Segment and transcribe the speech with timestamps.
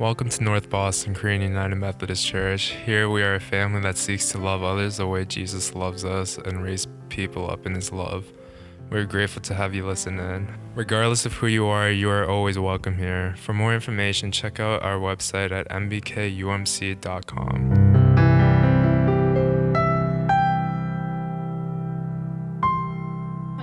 [0.00, 2.74] Welcome to North Boston Korean United Methodist Church.
[2.86, 6.38] Here we are a family that seeks to love others the way Jesus loves us
[6.38, 8.24] and raise people up in his love.
[8.88, 10.48] We're grateful to have you listen in.
[10.74, 13.34] Regardless of who you are, you are always welcome here.
[13.36, 17.04] For more information, check out our website at nbkumc.com.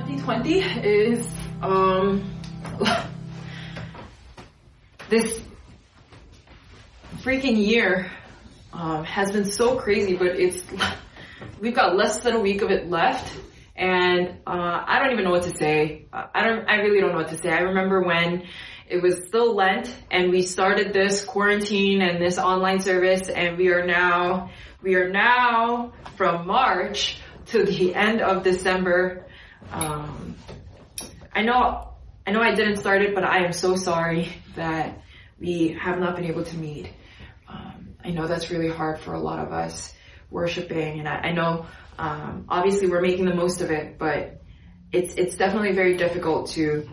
[0.06, 1.28] 2020 is
[1.64, 2.24] um
[5.10, 5.42] this
[7.28, 8.10] freaking year
[8.72, 10.64] um, has been so crazy, but it's
[11.60, 13.38] we've got less than a week of it left,
[13.76, 16.06] and uh, I don't even know what to say.
[16.14, 16.70] I don't.
[16.70, 17.50] I really don't know what to say.
[17.50, 18.48] I remember when
[18.88, 23.74] it was still Lent, and we started this quarantine and this online service, and we
[23.74, 24.50] are now
[24.82, 29.28] we are now from March to the end of December.
[29.74, 30.38] Um,
[31.34, 31.90] I know
[32.26, 35.02] I know I didn't start it, but I am so sorry that
[35.42, 36.90] we have not been able to meet.
[38.08, 39.94] I know that's really hard for a lot of us
[40.32, 41.66] worshiping, and I, I know
[42.00, 44.42] um, obviously we're making the most of it, but
[44.94, 46.90] it's it's definitely very difficult to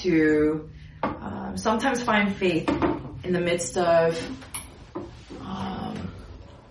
[0.00, 0.68] to
[1.04, 2.68] um, sometimes find faith
[3.22, 4.20] in the midst of
[5.40, 6.10] um,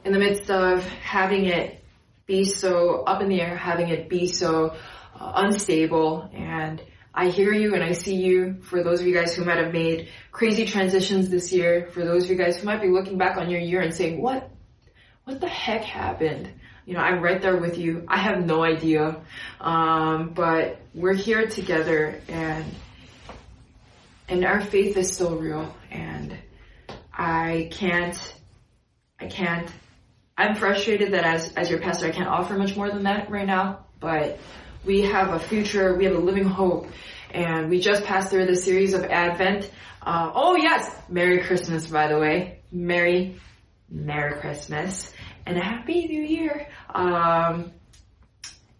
[0.03, 1.85] in the midst of having it
[2.25, 4.75] be so up in the air, having it be so
[5.17, 6.29] uh, unstable.
[6.33, 6.81] And
[7.13, 9.71] I hear you and I see you for those of you guys who might have
[9.71, 13.37] made crazy transitions this year, for those of you guys who might be looking back
[13.37, 14.49] on your year and saying, what,
[15.25, 16.49] what the heck happened?
[16.85, 18.03] You know, I'm right there with you.
[18.07, 19.21] I have no idea.
[19.61, 22.65] Um, but we're here together and,
[24.27, 26.37] and our faith is still real and
[27.13, 28.35] I can't,
[29.19, 29.71] I can't
[30.37, 33.45] I'm frustrated that as, as your pastor, I can't offer much more than that right
[33.45, 34.39] now, but
[34.85, 36.87] we have a future, we have a living hope,
[37.31, 39.69] and we just passed through the series of Advent.
[40.01, 42.59] Uh, oh yes, Merry Christmas, by the way.
[42.71, 43.39] Merry,
[43.89, 45.13] Merry Christmas,
[45.45, 46.67] and a Happy New Year.
[46.93, 47.71] Um,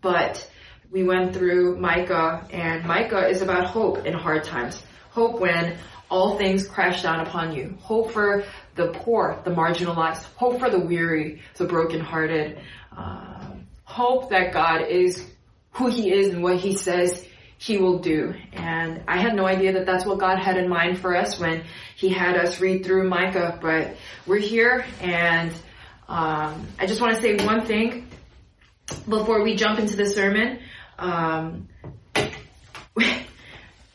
[0.01, 0.49] but
[0.91, 4.83] we went through Micah, and Micah is about hope in hard times.
[5.11, 5.77] Hope when
[6.09, 7.77] all things crash down upon you.
[7.79, 8.43] Hope for
[8.75, 10.23] the poor, the marginalized.
[10.35, 12.59] Hope for the weary, the brokenhearted.
[12.95, 15.32] Um, hope that God is
[15.73, 17.25] who He is and what He says
[17.57, 18.33] He will do.
[18.53, 21.63] And I had no idea that that's what God had in mind for us when
[21.95, 23.59] He had us read through Micah.
[23.61, 23.95] But
[24.25, 25.51] we're here, and
[26.07, 28.07] um, I just want to say one thing
[29.07, 30.59] before we jump into the sermon.
[30.97, 31.67] Um,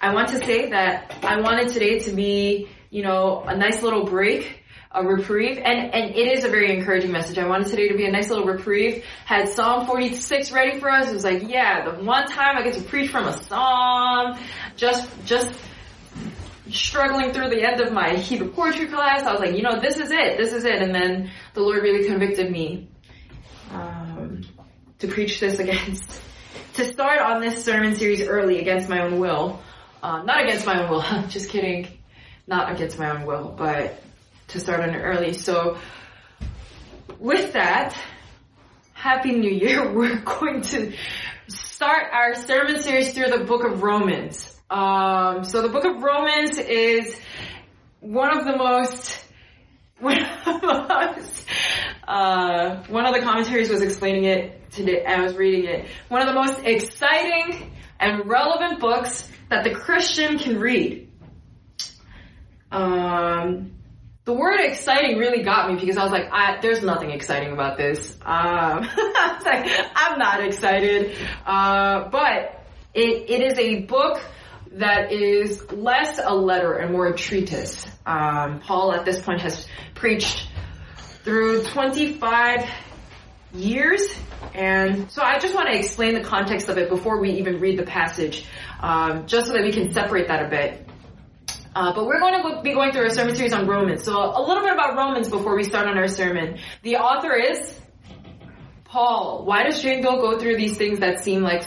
[0.00, 4.04] I want to say that I wanted today to be, you know, a nice little
[4.04, 4.57] break,
[4.90, 7.38] a reprieve, and, and it is a very encouraging message.
[7.38, 9.04] I wanted today to be a nice little reprieve.
[9.26, 11.10] Had Psalm 46 ready for us.
[11.10, 14.38] It was like, yeah, the one time I get to preach from a psalm,
[14.76, 15.52] just, just
[16.70, 19.24] struggling through the end of my Hebrew poetry class.
[19.24, 20.80] I was like, you know, this is it, this is it.
[20.80, 22.88] And then the Lord really convicted me,
[23.70, 24.42] um,
[25.00, 26.22] to preach this against,
[26.74, 29.60] to start on this sermon series early against my own will.
[30.02, 31.88] Uh, not against my own will, just kidding.
[32.46, 34.02] Not against my own will, but
[34.48, 35.34] to start on early.
[35.34, 35.78] So,
[37.18, 37.96] with that,
[38.92, 39.92] Happy New Year.
[39.94, 40.92] We're going to
[41.48, 44.56] start our sermon series through the book of Romans.
[44.70, 47.18] Um, so the book of Romans is
[48.00, 49.24] one of the most,
[50.00, 51.46] one of the most,
[52.06, 55.88] uh, one of the commentaries was explaining it today, I was reading it.
[56.08, 61.10] One of the most exciting and relevant books that the Christian can read.
[62.70, 63.77] Um,
[64.28, 67.78] the word exciting really got me because I was like, I, there's nothing exciting about
[67.78, 68.12] this.
[68.16, 71.16] Um, I was like, I'm not excited.
[71.46, 72.62] Uh, but
[72.92, 74.20] it, it is a book
[74.72, 77.86] that is less a letter and more a treatise.
[78.04, 80.46] Um, Paul at this point has preached
[81.24, 82.68] through 25
[83.54, 84.14] years.
[84.52, 87.78] And so I just want to explain the context of it before we even read
[87.78, 88.44] the passage,
[88.80, 90.87] um, just so that we can separate that a bit.
[91.78, 94.02] Uh, but we're going to be going through a sermon series on Romans.
[94.02, 96.58] So a little bit about Romans before we start on our sermon.
[96.82, 97.72] The author is
[98.82, 99.44] Paul.
[99.44, 101.62] Why does Jane go through these things that seem like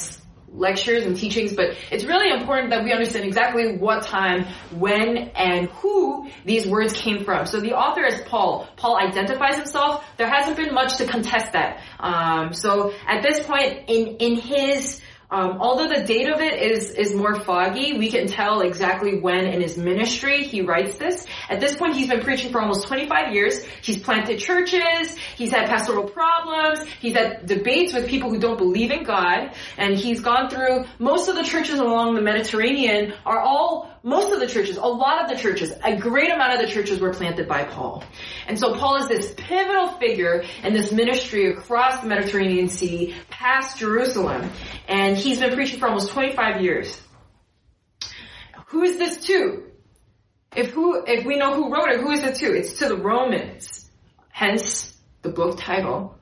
[0.54, 5.70] lectures and teachings, but it's really important that we understand exactly what time, when, and
[5.70, 7.46] who these words came from.
[7.46, 8.68] So the author is Paul.
[8.76, 10.06] Paul identifies himself.
[10.18, 11.80] There hasn't been much to contest that.
[12.02, 15.00] Um, so at this point in in his
[15.32, 19.46] um, although the date of it is is more foggy, we can tell exactly when
[19.46, 21.26] in his ministry he writes this.
[21.50, 23.64] At this point, he's been preaching for almost 25 years.
[23.82, 25.16] He's planted churches.
[25.38, 26.86] He's had pastoral problems.
[27.00, 31.30] He's had debates with people who don't believe in God, and he's gone through most
[31.30, 35.30] of the churches along the Mediterranean are all most of the churches, a lot of
[35.30, 38.04] the churches, a great amount of the churches were planted by Paul.
[38.48, 43.78] And so Paul is this pivotal figure in this ministry across the Mediterranean Sea, past
[43.78, 44.50] Jerusalem.
[44.88, 47.00] And he's been preaching for almost 25 years.
[48.68, 49.64] Who is this to?
[50.56, 52.54] If who, if we know who wrote it, who is it to?
[52.54, 53.90] It's to the Romans.
[54.30, 56.18] Hence the book title,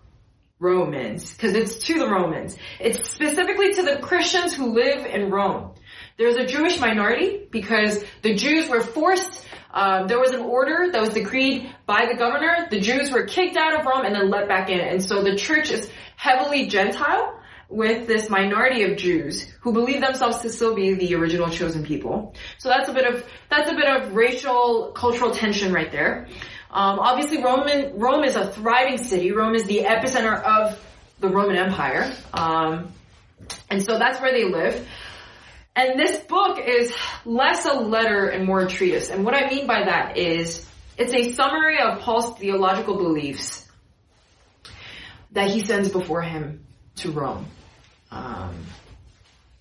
[0.59, 2.57] Romans, because it's to the Romans.
[2.79, 5.71] It's specifically to the Christians who live in Rome.
[6.19, 10.99] There's a Jewish minority because the Jews were forced, um, there was an order that
[10.99, 12.67] was decreed by the governor.
[12.69, 14.81] The Jews were kicked out of Rome and then let back in.
[14.81, 17.39] And so the church is heavily Gentile
[17.69, 22.35] with this minority of Jews who believe themselves to still be the original chosen people.
[22.57, 26.27] So that's a bit of, that's a bit of racial, cultural tension right there.
[26.69, 29.31] Um, obviously Roman, Rome is a thriving city.
[29.31, 30.85] Rome is the epicenter of
[31.21, 32.13] the Roman Empire.
[32.33, 32.91] Um,
[33.69, 34.85] and so that's where they live.
[35.75, 36.93] And this book is
[37.25, 39.09] less a letter and more a treatise.
[39.09, 40.67] And what I mean by that is
[40.97, 43.65] it's a summary of Paul's theological beliefs
[45.31, 46.65] that he sends before him
[46.97, 47.45] to Rome.
[48.11, 48.65] Um,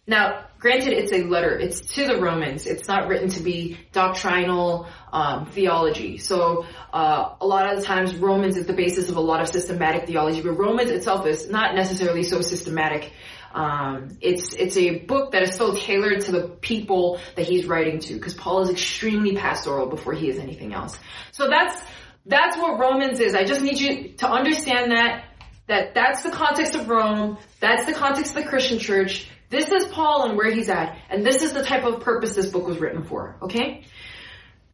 [0.08, 1.56] now, granted, it's a letter.
[1.58, 2.66] It's to the Romans.
[2.66, 6.16] It's not written to be doctrinal um, theology.
[6.16, 6.64] So
[6.94, 10.06] uh, a lot of the times, Romans is the basis of a lot of systematic
[10.06, 13.12] theology, but Romans itself is not necessarily so systematic.
[13.52, 17.98] Um, it's it's a book that is so tailored to the people that he's writing
[18.00, 20.98] to, because Paul is extremely pastoral before he is anything else.
[21.32, 21.80] So that's
[22.26, 23.34] that's what Romans is.
[23.34, 25.24] I just need you to understand that
[25.66, 27.38] that that's the context of Rome.
[27.60, 29.28] That's the context of the Christian church.
[29.50, 32.50] This is Paul and where he's at, and this is the type of purpose this
[32.50, 33.36] book was written for.
[33.42, 33.84] Okay.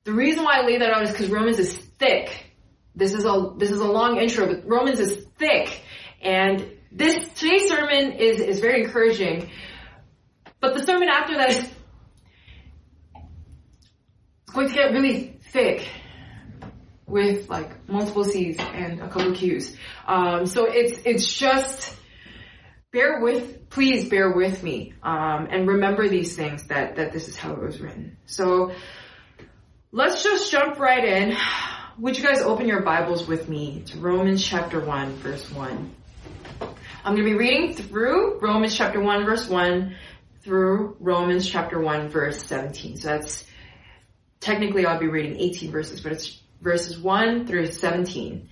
[0.03, 2.51] The reason why I lay that out is because Romans is thick.
[2.97, 5.81] This is a this is a long intro, but Romans is thick,
[6.21, 7.54] and this today's
[7.95, 9.51] sermon is is very encouraging,
[10.61, 11.71] but the sermon after that is
[14.47, 15.89] going to get really thick
[17.07, 19.77] with like multiple C's and a couple Q's.
[20.07, 21.97] Um, so it's it's just
[22.93, 27.37] bear with please bear with me um, and remember these things that that this is
[27.37, 28.17] how it was written.
[28.27, 28.73] So
[29.93, 31.37] let's just jump right in.
[31.99, 35.95] Would you guys open your Bibles with me to Romans chapter 1 verse 1.
[37.07, 39.95] I'm going to be reading through Romans chapter 1 verse 1
[40.41, 42.97] through Romans chapter 1 verse 17.
[42.97, 43.45] So that's
[44.41, 48.49] technically I'll be reading 18 verses, but it's verses 1 through 17.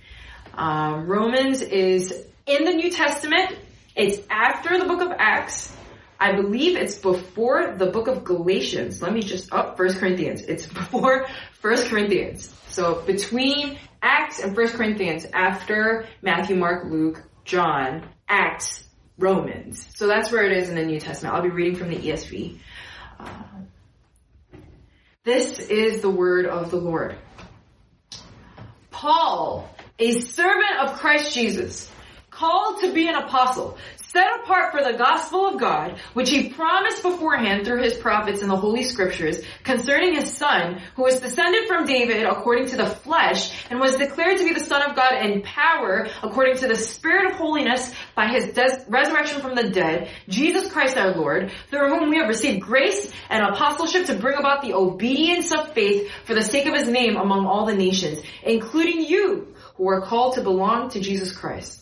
[0.53, 3.57] Um, Romans is in the New Testament.
[3.95, 5.75] It's after the book of Acts.
[6.19, 9.01] I believe it's before the book of Galatians.
[9.01, 10.43] Let me just, oh, First Corinthians.
[10.43, 12.53] It's before First Corinthians.
[12.67, 18.83] So between Acts and First Corinthians, after Matthew, Mark, Luke, John, Acts,
[19.19, 19.85] Romans.
[19.93, 21.35] So that's where it is in the New Testament.
[21.35, 22.57] I'll be reading from the ESV.
[23.19, 23.29] Uh,
[25.23, 27.15] this is the word of the Lord.
[28.89, 29.69] Paul,
[29.99, 31.91] a servant of Christ Jesus,
[32.31, 33.77] called to be an apostle,
[34.13, 38.47] set apart for the gospel of God, which he promised beforehand through his prophets in
[38.47, 43.51] the holy scriptures concerning his son, who was descended from David according to the flesh
[43.71, 47.31] and was declared to be the son of God in power according to the spirit
[47.31, 52.11] of holiness by his des- resurrection from the dead, Jesus Christ our Lord, through whom
[52.11, 56.43] we have received grace and apostleship to bring about the obedience of faith for the
[56.43, 60.91] sake of his name among all the nations, including you who are called to belong
[60.91, 61.79] to Jesus Christ.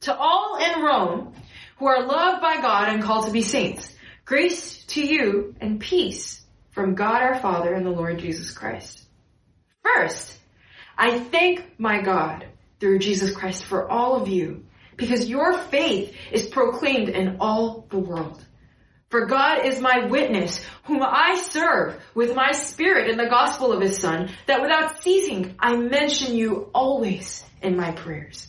[0.00, 1.34] To all in Rome,
[1.76, 3.94] who are loved by God and called to be saints.
[4.24, 9.04] Grace to you and peace from God our Father and the Lord Jesus Christ.
[9.82, 10.36] First,
[10.96, 12.46] I thank my God
[12.80, 14.64] through Jesus Christ for all of you
[14.96, 18.42] because your faith is proclaimed in all the world.
[19.10, 23.80] For God is my witness, whom I serve with my spirit in the gospel of
[23.80, 28.48] his son, that without ceasing I mention you always in my prayers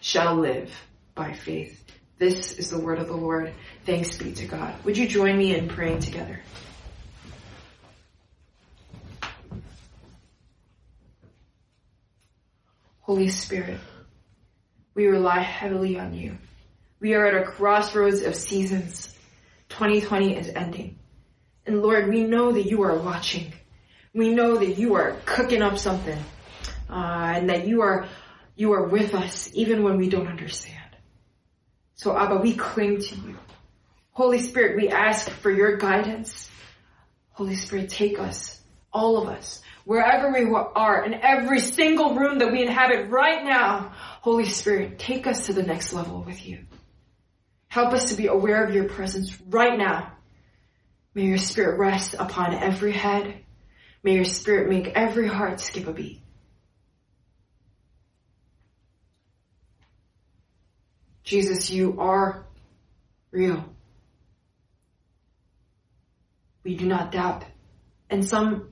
[0.00, 0.72] shall live
[1.14, 1.84] by faith.
[2.18, 3.52] This is the word of the Lord.
[3.86, 4.74] Thanks be to God.
[4.84, 6.40] Would you join me in praying together?
[13.00, 13.80] Holy Spirit,
[14.94, 16.36] we rely heavily on you.
[17.00, 19.16] We are at a crossroads of seasons.
[19.70, 20.98] 2020 is ending.
[21.66, 23.52] And Lord, we know that you are watching.
[24.14, 26.18] We know that you are cooking up something.
[26.88, 28.06] Uh, and that you are,
[28.60, 30.76] you are with us even when we don't understand.
[31.94, 33.38] So Abba, we cling to you.
[34.12, 36.50] Holy Spirit, we ask for your guidance.
[37.30, 38.60] Holy Spirit, take us,
[38.92, 43.92] all of us, wherever we are, in every single room that we inhabit right now.
[44.20, 46.66] Holy Spirit, take us to the next level with you.
[47.68, 50.12] Help us to be aware of your presence right now.
[51.14, 53.42] May your spirit rest upon every head.
[54.02, 56.20] May your spirit make every heart skip a beat.
[61.30, 62.44] Jesus, you are
[63.30, 63.64] real.
[66.64, 67.44] We do not doubt.
[68.10, 68.70] And some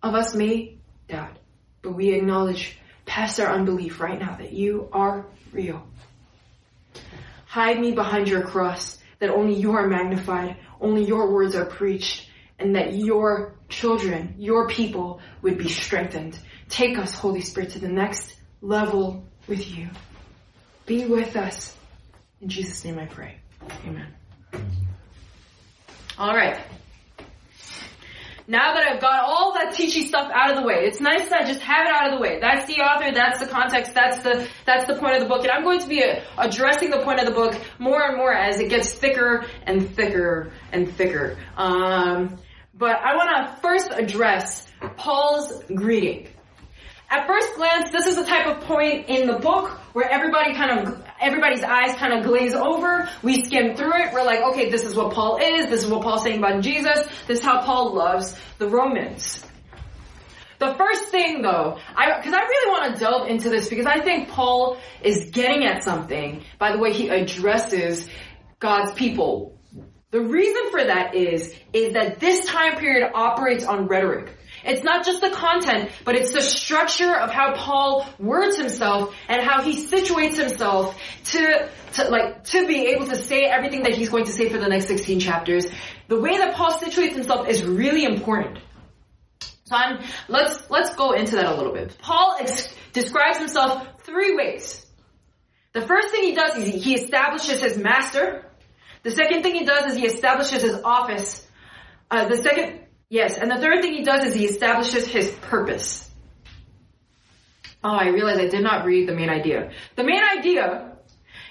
[0.00, 0.78] of us may
[1.08, 1.36] doubt,
[1.82, 5.84] but we acknowledge past our unbelief right now that you are real.
[7.46, 12.30] Hide me behind your cross, that only you are magnified, only your words are preached,
[12.60, 16.38] and that your children, your people would be strengthened.
[16.68, 18.32] Take us, Holy Spirit, to the next
[18.62, 19.88] level with you.
[20.86, 21.76] Be with us.
[22.40, 23.36] In Jesus' name I pray.
[23.86, 24.06] Amen.
[26.18, 26.58] All right
[28.50, 31.42] now that I've got all that teachy stuff out of the way, it's nice that
[31.42, 32.40] I just have it out of the way.
[32.40, 35.42] That's the author, that's the context, that's the, that's the point of the book.
[35.42, 38.34] And I'm going to be uh, addressing the point of the book more and more
[38.34, 41.38] as it gets thicker and thicker and thicker.
[41.56, 42.38] Um,
[42.74, 44.66] but I want to first address
[44.96, 46.26] Paul's greeting.
[47.08, 50.88] At first glance, this is the type of point in the book where everybody kind
[50.88, 53.08] of, everybody's eyes kind of glaze over.
[53.22, 54.12] We skim through it.
[54.12, 55.68] We're like, okay, this is what Paul is.
[55.68, 57.06] This is what Paul's saying about Jesus.
[57.26, 59.44] This is how Paul loves the Romans.
[60.58, 64.00] The first thing though, I, cause I really want to delve into this because I
[64.00, 68.06] think Paul is getting at something by the way he addresses
[68.58, 69.58] God's people.
[70.10, 74.36] The reason for that is, is that this time period operates on rhetoric.
[74.64, 79.42] It's not just the content, but it's the structure of how Paul words himself and
[79.42, 84.10] how he situates himself to, to like, to be able to say everything that he's
[84.10, 85.66] going to say for the next 16 chapters.
[86.08, 88.58] The way that Paul situates himself is really important.
[89.64, 91.96] So I'm, let's, let's go into that a little bit.
[92.00, 94.84] Paul ex- describes himself three ways.
[95.72, 98.44] The first thing he does is he establishes his master.
[99.04, 101.46] The second thing he does is he establishes his office.
[102.10, 106.08] Uh, the second Yes, and the third thing he does is he establishes his purpose.
[107.82, 109.72] Oh, I realize I did not read the main idea.
[109.96, 110.96] The main idea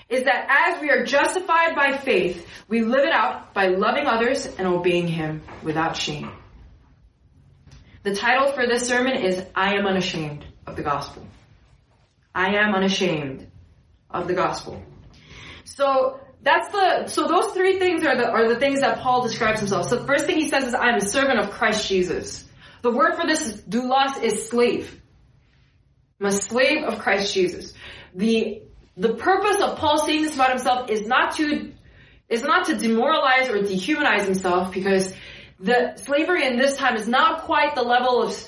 [0.08, 4.46] is that as we are justified by faith, we live it out by loving others
[4.46, 6.32] and obeying him without shame.
[8.04, 11.28] The title for this sermon is I am unashamed of the gospel.
[12.34, 13.48] I am unashamed
[14.10, 14.82] of the gospel.
[15.66, 19.60] So that's the so those three things are the are the things that Paul describes
[19.60, 19.90] himself.
[19.90, 22.46] So the first thing he says is I'm a servant of Christ Jesus.
[22.82, 25.02] The word for this is doulos is slave.
[26.20, 27.74] I'm a slave of Christ Jesus.
[28.16, 28.62] The
[28.96, 31.74] the purpose of Paul saying this about himself is not to
[32.30, 35.14] is not to demoralize or dehumanize himself because
[35.60, 38.48] the slavery in this time is not quite the level of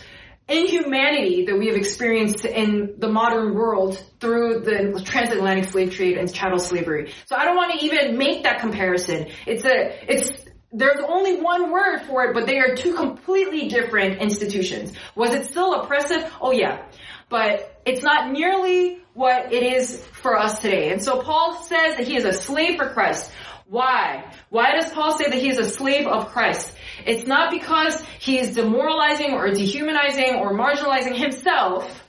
[0.51, 6.33] inhumanity that we have experienced in the modern world through the transatlantic slave trade and
[6.33, 7.13] chattel slavery.
[7.25, 9.27] So I don't want to even make that comparison.
[9.47, 14.21] It's a, it's, there's only one word for it, but they are two completely different
[14.21, 14.93] institutions.
[15.15, 16.31] Was it still oppressive?
[16.41, 16.85] Oh yeah.
[17.29, 20.91] But it's not nearly what it is for us today.
[20.91, 23.31] And so Paul says that he is a slave for Christ.
[23.67, 24.31] Why?
[24.49, 26.73] Why does Paul say that he is a slave of Christ?
[27.05, 32.03] It's not because he is demoralizing or dehumanizing or marginalizing himself.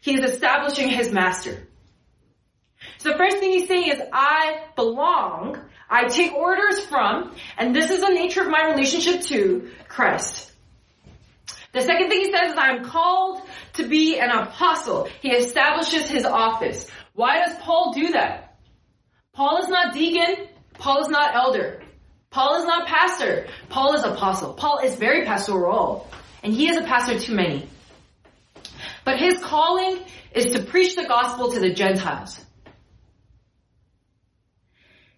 [0.00, 1.66] He is establishing his master.
[2.98, 5.58] So the first thing he's saying is, I belong,
[5.90, 10.52] I take orders from, and this is the nature of my relationship to Christ.
[11.72, 13.42] The second thing he says is, I'm called
[13.74, 15.08] to be an apostle.
[15.20, 16.90] He establishes his office.
[17.14, 18.56] Why does Paul do that?
[19.32, 20.48] Paul is not deacon.
[20.78, 21.82] Paul is not elder.
[22.30, 23.46] Paul is not pastor.
[23.68, 24.54] Paul is apostle.
[24.54, 26.08] Paul is very pastoral,
[26.42, 27.68] and he is a pastor to many.
[29.04, 29.98] But his calling
[30.32, 32.44] is to preach the gospel to the Gentiles.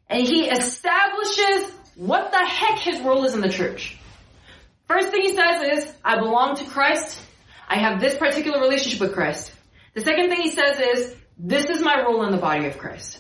[0.09, 3.97] And he establishes what the heck his role is in the church.
[4.89, 7.21] First thing he says is, I belong to Christ.
[7.69, 9.53] I have this particular relationship with Christ.
[9.95, 13.19] The second thing he says is, this is my role in the body of Christ.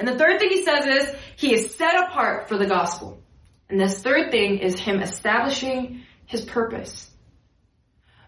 [0.00, 3.22] And the third thing he says is, he is set apart for the gospel.
[3.68, 7.10] And this third thing is him establishing his purpose.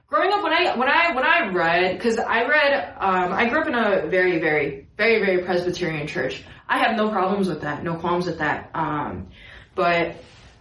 [0.07, 3.63] Growing up, when I when I when I read, because I read, um, I grew
[3.63, 6.45] up in a very very very very Presbyterian church.
[6.69, 8.71] I have no problems with that, no qualms with that.
[8.75, 9.29] Um,
[9.75, 10.17] but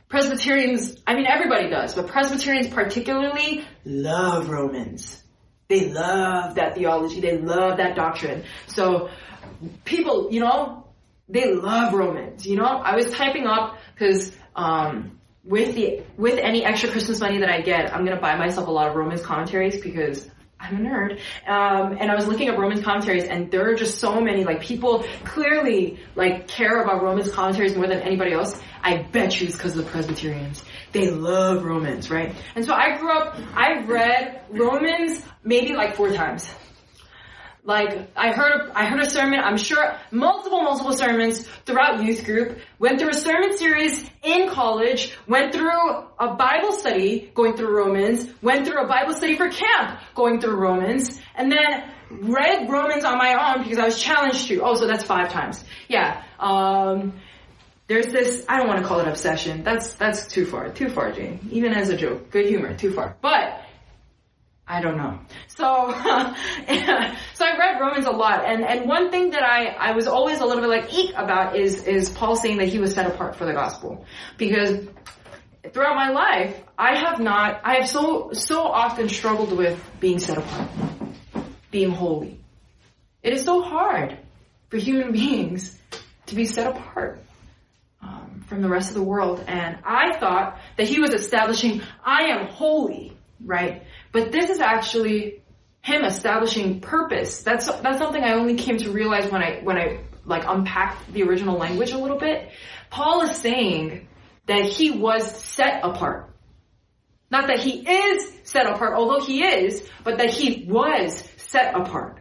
[0.07, 5.21] Presbyterians, I mean everybody does, but Presbyterians particularly love Romans.
[5.67, 7.19] They love that theology.
[7.19, 8.45] They love that doctrine.
[8.67, 9.09] So
[9.83, 10.81] people, you know,
[11.31, 12.45] they love Romans.
[12.45, 17.39] You know, I was typing up because um, with the with any extra Christmas money
[17.39, 20.89] that I get, I'm gonna buy myself a lot of Romans commentaries because I'm a
[20.89, 21.19] nerd.
[21.47, 24.43] Um, and I was looking at Romans commentaries, and there are just so many.
[24.43, 28.59] Like people clearly like care about Romans commentaries more than anybody else.
[28.83, 30.63] I bet you it's because of the Presbyterians.
[30.91, 32.35] They love Romans, right?
[32.55, 33.37] And so I grew up.
[33.55, 36.53] I read Romans maybe like four times.
[37.63, 39.39] Like I heard, I heard a sermon.
[39.39, 42.57] I'm sure multiple, multiple sermons throughout youth group.
[42.79, 45.15] Went through a sermon series in college.
[45.27, 45.69] Went through
[46.19, 48.27] a Bible study going through Romans.
[48.41, 53.19] Went through a Bible study for camp going through Romans, and then read Romans on
[53.19, 54.61] my own because I was challenged to.
[54.61, 55.63] Oh, so that's five times.
[55.87, 56.23] Yeah.
[56.39, 57.13] Um,
[57.87, 58.43] there's this.
[58.49, 59.63] I don't want to call it obsession.
[59.63, 60.69] That's that's too far.
[60.69, 61.47] Too far, Jane.
[61.51, 62.75] Even as a joke, good humor.
[62.75, 63.17] Too far.
[63.21, 63.61] But
[64.67, 65.19] I don't know.
[65.47, 65.65] So,
[66.03, 70.39] so I read Romans a lot, and and one thing that I I was always
[70.39, 73.35] a little bit like eek about is is Paul saying that he was set apart
[73.35, 74.05] for the gospel,
[74.37, 74.87] because
[75.73, 80.37] throughout my life I have not I have so so often struggled with being set
[80.37, 80.69] apart,
[81.69, 82.39] being holy.
[83.23, 84.17] It is so hard
[84.69, 85.77] for human beings
[86.27, 87.19] to be set apart.
[88.01, 92.29] Um, from the rest of the world, and I thought that he was establishing, I
[92.29, 93.83] am holy, right?
[94.11, 95.41] But this is actually
[95.81, 97.43] him establishing purpose.
[97.43, 101.23] That's that's something I only came to realize when I when I like unpacked the
[101.23, 102.49] original language a little bit.
[102.89, 104.07] Paul is saying
[104.45, 106.29] that he was set apart.
[107.31, 112.19] Not that he is set apart, although he is, but that he was set apart.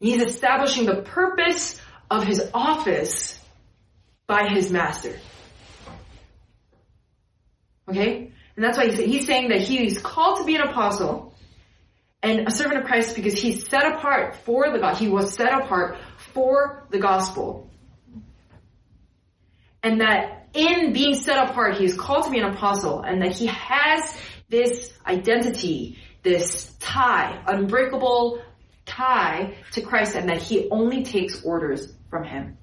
[0.00, 3.38] He's establishing the purpose of his office
[4.26, 5.18] by his master.
[7.88, 8.32] Okay?
[8.56, 11.34] And that's why he's, saying that he's called to be an apostle
[12.22, 14.96] and a servant of Christ because he's set apart for the God.
[14.96, 15.98] He was set apart
[16.32, 17.68] for the gospel.
[19.82, 23.32] And that in being set apart, he is called to be an apostle and that
[23.32, 24.16] he has
[24.48, 28.40] this identity, this tie, unbreakable
[28.86, 32.56] tie to Christ and that he only takes orders from him.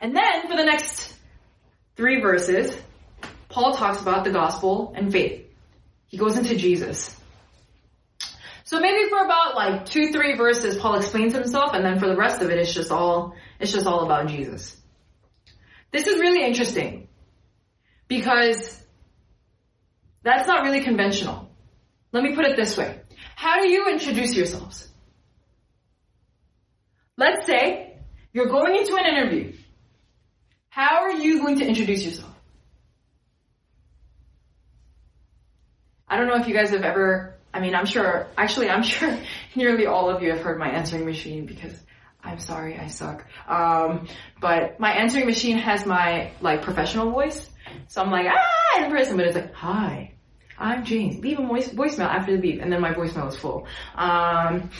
[0.00, 1.14] And then for the next
[1.96, 2.76] three verses,
[3.54, 5.46] Paul talks about the gospel and faith.
[6.08, 7.16] He goes into Jesus.
[8.64, 12.16] So maybe for about like two, three verses, Paul explains himself, and then for the
[12.16, 14.76] rest of it, it's just all, it's just all about Jesus.
[15.92, 17.06] This is really interesting
[18.08, 18.84] because
[20.24, 21.48] that's not really conventional.
[22.10, 23.02] Let me put it this way.
[23.36, 24.88] How do you introduce yourselves?
[27.16, 27.98] Let's say
[28.32, 29.52] you're going into an interview.
[30.70, 32.33] How are you going to introduce yourself?
[36.14, 39.18] I don't know if you guys have ever, I mean, I'm sure, actually, I'm sure
[39.56, 41.74] nearly all of you have heard my answering machine because
[42.22, 43.26] I'm sorry, I suck.
[43.48, 44.06] Um,
[44.40, 47.50] but my answering machine has my, like, professional voice.
[47.88, 50.14] So I'm like, ah, in person, but it's like, hi,
[50.56, 51.20] I'm Jane.
[51.20, 53.66] Leave a voice, voicemail after the beep, and then my voicemail is full.
[53.96, 54.70] Um,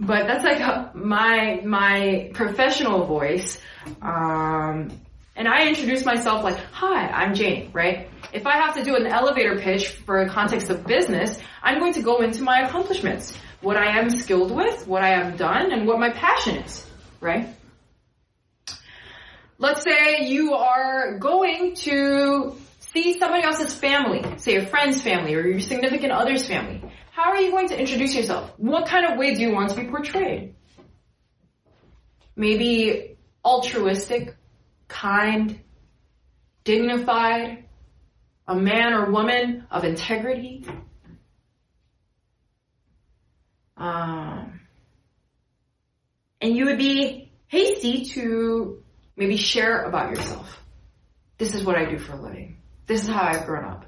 [0.00, 3.60] but that's like my, my professional voice.
[4.02, 4.90] Um,
[5.36, 8.08] and I introduce myself like, hi, I'm Jane, right?
[8.32, 11.92] If I have to do an elevator pitch for a context of business, I'm going
[11.94, 15.86] to go into my accomplishments, what I am skilled with, what I have done, and
[15.86, 16.86] what my passion is,
[17.20, 17.48] right?
[19.58, 25.46] Let's say you are going to see somebody else's family, say a friend's family or
[25.46, 26.82] your significant other's family.
[27.12, 28.50] How are you going to introduce yourself?
[28.56, 30.54] What kind of way do you want to be portrayed?
[32.34, 34.34] Maybe altruistic,
[34.88, 35.60] kind,
[36.64, 37.64] dignified,
[38.46, 40.66] a man or woman of integrity.
[43.76, 44.60] Um,
[46.40, 48.82] and you would be hasty to
[49.16, 50.60] maybe share about yourself.
[51.38, 52.58] This is what I do for a living.
[52.86, 53.84] This is how I've grown up.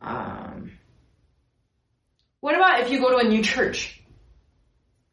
[0.00, 0.72] Um,
[2.40, 4.02] what about if you go to a new church?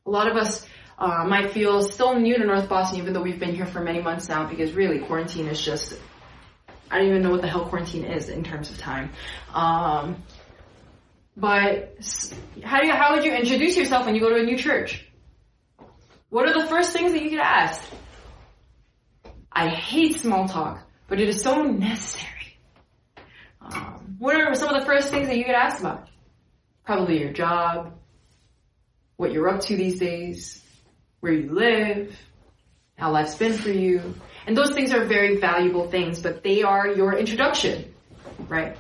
[0.06, 0.65] A lot of us
[0.97, 4.02] uh, might feel still new to North Boston, even though we've been here for many
[4.02, 5.97] months now, because really quarantine is just
[6.91, 9.12] I don't even know what the hell quarantine is in terms of time.
[9.54, 10.21] Um,
[11.38, 11.95] but
[12.63, 15.08] how do you, how would you introduce yourself when you go to a new church?
[16.30, 17.89] What are the first things that you get asked?
[19.51, 22.58] I hate small talk, but it is so necessary.
[23.62, 26.10] Um, what are some of the first things that you get asked about?
[26.86, 27.93] Probably your job,
[29.15, 30.62] what you're up to these days,
[31.21, 32.17] where you live,
[32.97, 34.13] how life's been for you.
[34.47, 37.93] And those things are very valuable things, but they are your introduction,
[38.47, 38.75] right?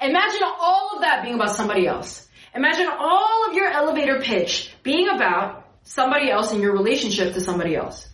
[0.00, 2.28] Imagine all of that being about somebody else.
[2.54, 7.74] Imagine all of your elevator pitch being about somebody else and your relationship to somebody
[7.74, 8.08] else.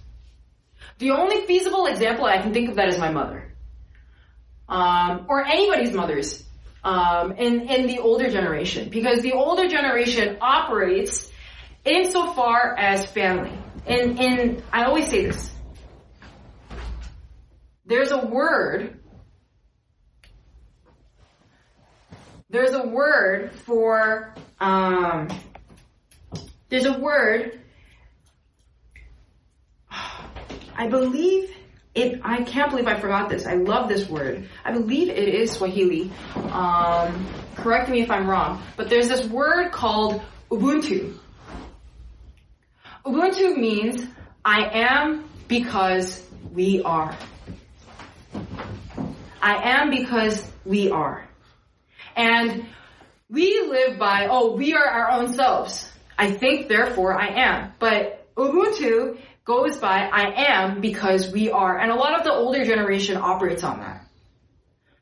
[0.99, 3.53] The only feasible example I can think of that is my mother.
[4.69, 6.45] Um, or anybody's mothers
[6.85, 8.89] um, in, in the older generation.
[8.89, 11.31] Because the older generation operates
[11.85, 13.57] insofar as family.
[13.87, 15.51] And, and I always say this.
[17.87, 19.01] There's a word
[22.51, 25.29] there's a word for um,
[26.69, 27.61] there's a word
[30.77, 31.55] I believe
[31.95, 33.47] it I can't believe I forgot this.
[33.47, 34.49] I love this word.
[34.65, 36.11] I believe it is Swahili.
[36.35, 41.17] Um, correct me if I'm wrong, but there's this word called Ubuntu.
[43.05, 44.07] Ubuntu means
[44.45, 47.17] I am because we are.
[49.41, 51.27] I am because we are.
[52.17, 52.67] And
[53.31, 55.91] we live by, oh, we are our own selves.
[56.19, 57.73] I think, therefore I am.
[57.79, 61.79] But Ubuntu goes by, I am because we are.
[61.79, 64.07] And a lot of the older generation operates on that.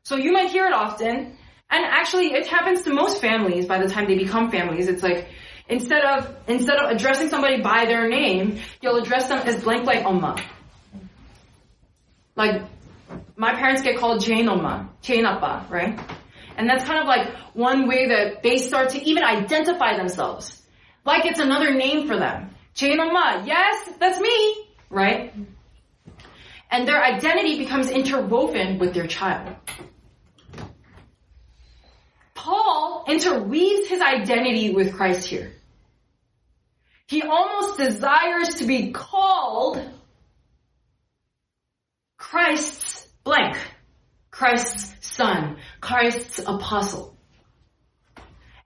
[0.05, 1.37] So you might hear it often.
[1.71, 4.89] And actually, it happens to most families by the time they become families.
[4.89, 5.29] It's like,
[5.69, 10.05] instead of, instead of addressing somebody by their name, you'll address them as blank like
[10.05, 10.41] Oma.
[12.37, 12.63] Like,
[13.39, 15.99] my parents get called Jane Oma, Jane Appa, right?
[16.57, 20.61] And that's kind of like one way that they start to even identify themselves.
[21.05, 22.51] Like it's another name for them.
[22.75, 25.33] Jane Oma, yes, that's me, right?
[26.69, 29.55] And their identity becomes interwoven with their child.
[32.35, 35.53] Paul interweaves his identity with Christ here.
[37.07, 39.81] He almost desires to be called
[42.17, 42.98] Christ's
[43.29, 43.59] blank.
[44.31, 47.15] Christ's son, Christ's apostle.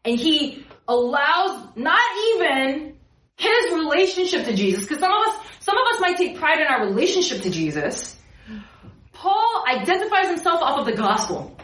[0.04, 2.96] And he allows not even
[3.36, 6.66] his relationship to Jesus, because some of us, some of us might take pride in
[6.68, 8.16] our relationship to Jesus.
[9.12, 11.56] Paul identifies himself off of the gospel.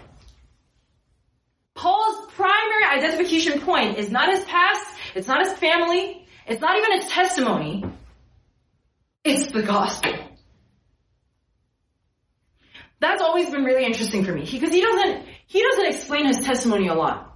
[1.74, 4.84] Paul's primary identification point is not his past,
[5.14, 7.84] it's not his family, it's not even his testimony.
[9.22, 10.17] It's the gospel.
[13.00, 16.88] That's always been really interesting for me because he doesn't he doesn't explain his testimony
[16.88, 17.28] a lot.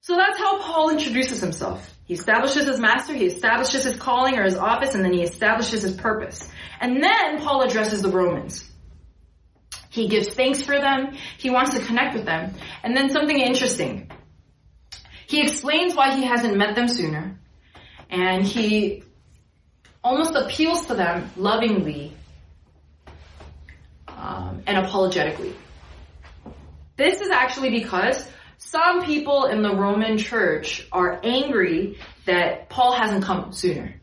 [0.00, 1.90] So that's how Paul introduces himself.
[2.04, 5.80] He establishes his master, he establishes his calling or his office, and then he establishes
[5.80, 6.46] his purpose.
[6.78, 8.70] And then Paul addresses the Romans.
[9.88, 12.54] He gives thanks for them, he wants to connect with them.
[12.82, 14.10] And then something interesting.
[15.26, 17.40] He explains why he hasn't met them sooner.
[18.10, 19.04] And he
[20.04, 22.12] almost appeals to them lovingly
[24.06, 25.54] um, and apologetically.
[26.96, 33.24] This is actually because some people in the Roman church are angry that Paul hasn't
[33.24, 33.94] come sooner.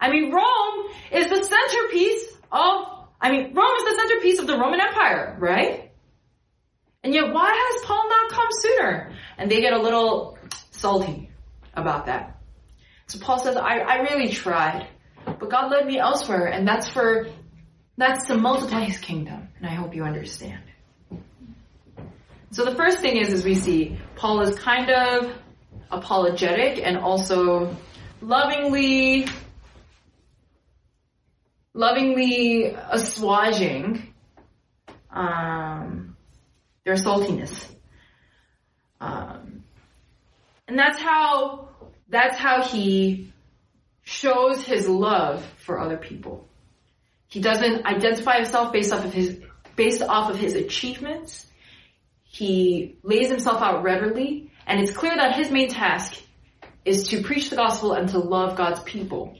[0.00, 4.58] I mean, Rome is the centerpiece of, I mean, Rome is the centerpiece of the
[4.58, 5.92] Roman Empire, right?
[7.04, 9.12] And yet, why has Paul not come sooner?
[9.38, 10.38] And they get a little
[10.70, 11.30] salty
[11.74, 12.38] about that.
[13.06, 14.86] So Paul says, I, I really tried.
[15.40, 17.26] But God led me elsewhere, and that's for,
[17.96, 19.48] that's to multiply His kingdom.
[19.56, 20.62] And I hope you understand.
[22.52, 25.32] So the first thing is, as we see, Paul is kind of
[25.90, 27.74] apologetic and also
[28.20, 29.26] lovingly,
[31.72, 34.12] lovingly assuaging
[35.10, 36.16] um,
[36.84, 37.66] their saltiness.
[39.00, 39.64] Um,
[40.68, 41.68] and that's how
[42.08, 43.32] that's how he
[44.02, 46.48] shows his love for other people.
[47.28, 49.40] He doesn't identify himself based off of his,
[49.76, 51.46] based off of his achievements.
[52.24, 56.20] He lays himself out readily, and it's clear that his main task
[56.84, 59.36] is to preach the gospel and to love God's people.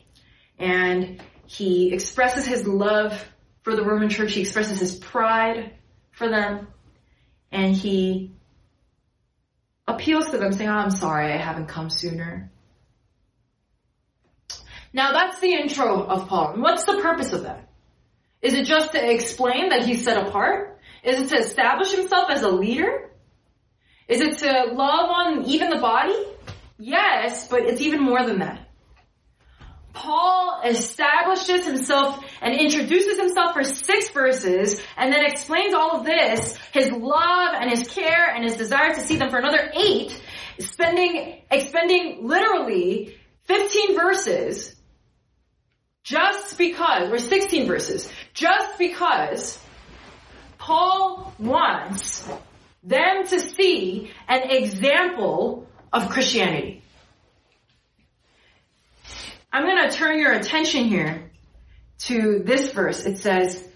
[0.59, 3.25] And he expresses his love
[3.63, 4.33] for the Roman church.
[4.33, 5.75] He expresses his pride
[6.13, 6.69] for them.
[7.51, 8.33] And he
[9.89, 12.51] appeals to them saying, oh, I'm sorry I haven't come sooner.
[14.93, 16.55] Now that's the intro of Paul.
[16.55, 17.69] And what's the purpose of that?
[18.43, 20.81] Is it just to explain that he's set apart?
[21.05, 23.11] Is it to establish himself as a leader?
[24.09, 26.17] Is it to love on even the body?
[26.79, 28.67] Yes, but it's even more than that.
[29.93, 36.57] Paul establishes himself and introduces himself for six verses and then explains all of this,
[36.73, 40.21] his love and his care and his desire to see them for another eight,
[40.59, 44.75] spending, expending literally 15 verses
[46.03, 49.59] just because, or 16 verses, just because
[50.59, 52.27] Paul wants
[52.83, 56.83] them to see an example of Christianity.
[59.53, 61.31] I'm going to turn your attention here
[62.01, 63.05] to this verse.
[63.05, 63.67] It says,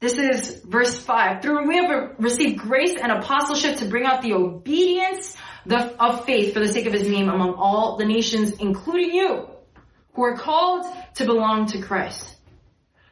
[0.00, 1.42] this is verse 5.
[1.42, 5.36] Through we have received grace and apostleship to bring out the obedience
[5.68, 9.48] of faith for the sake of his name among all the nations, including you,
[10.12, 12.34] who are called to belong to Christ.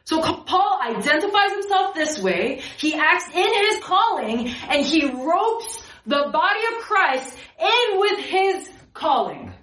[0.05, 2.61] So Paul identifies himself this way.
[2.77, 8.69] He acts in his calling and he ropes the body of Christ in with his
[8.93, 9.53] calling.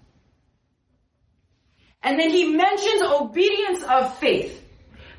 [2.02, 4.56] And then he mentions obedience of faith.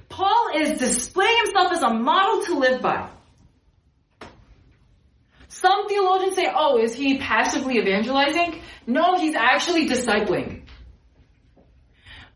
[0.10, 3.08] Paul is displaying himself as a model to live by.
[5.48, 8.60] Some theologians say, oh, is he passively evangelizing?
[8.88, 10.61] No, he's actually discipling.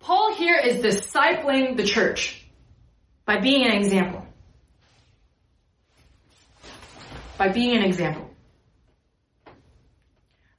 [0.05, 2.45] Paul here is discipling the church
[3.25, 4.23] by being an example.
[7.39, 8.29] By being an example.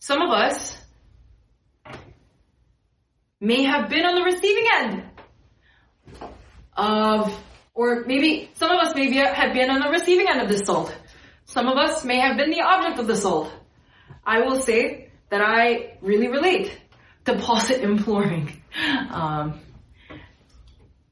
[0.00, 0.76] Some of us
[3.40, 5.04] may have been on the receiving end
[6.76, 7.32] of,
[7.72, 10.92] or maybe some of us maybe have been on the receiving end of this salt.
[11.44, 13.52] Some of us may have been the object of the salt.
[14.24, 16.76] I will say that I really relate
[17.34, 18.62] Paul's imploring.
[19.10, 19.60] Um,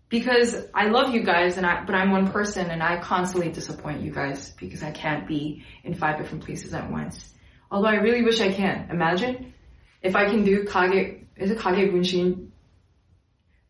[0.08, 4.00] because I love you guys and I, but I'm one person and I constantly disappoint
[4.00, 7.34] you guys because I can't be in five different places at once.
[7.70, 8.88] Although I really wish I can.
[8.90, 9.52] Imagine
[10.02, 12.50] if I can do Kage, is it Kage Bunshin?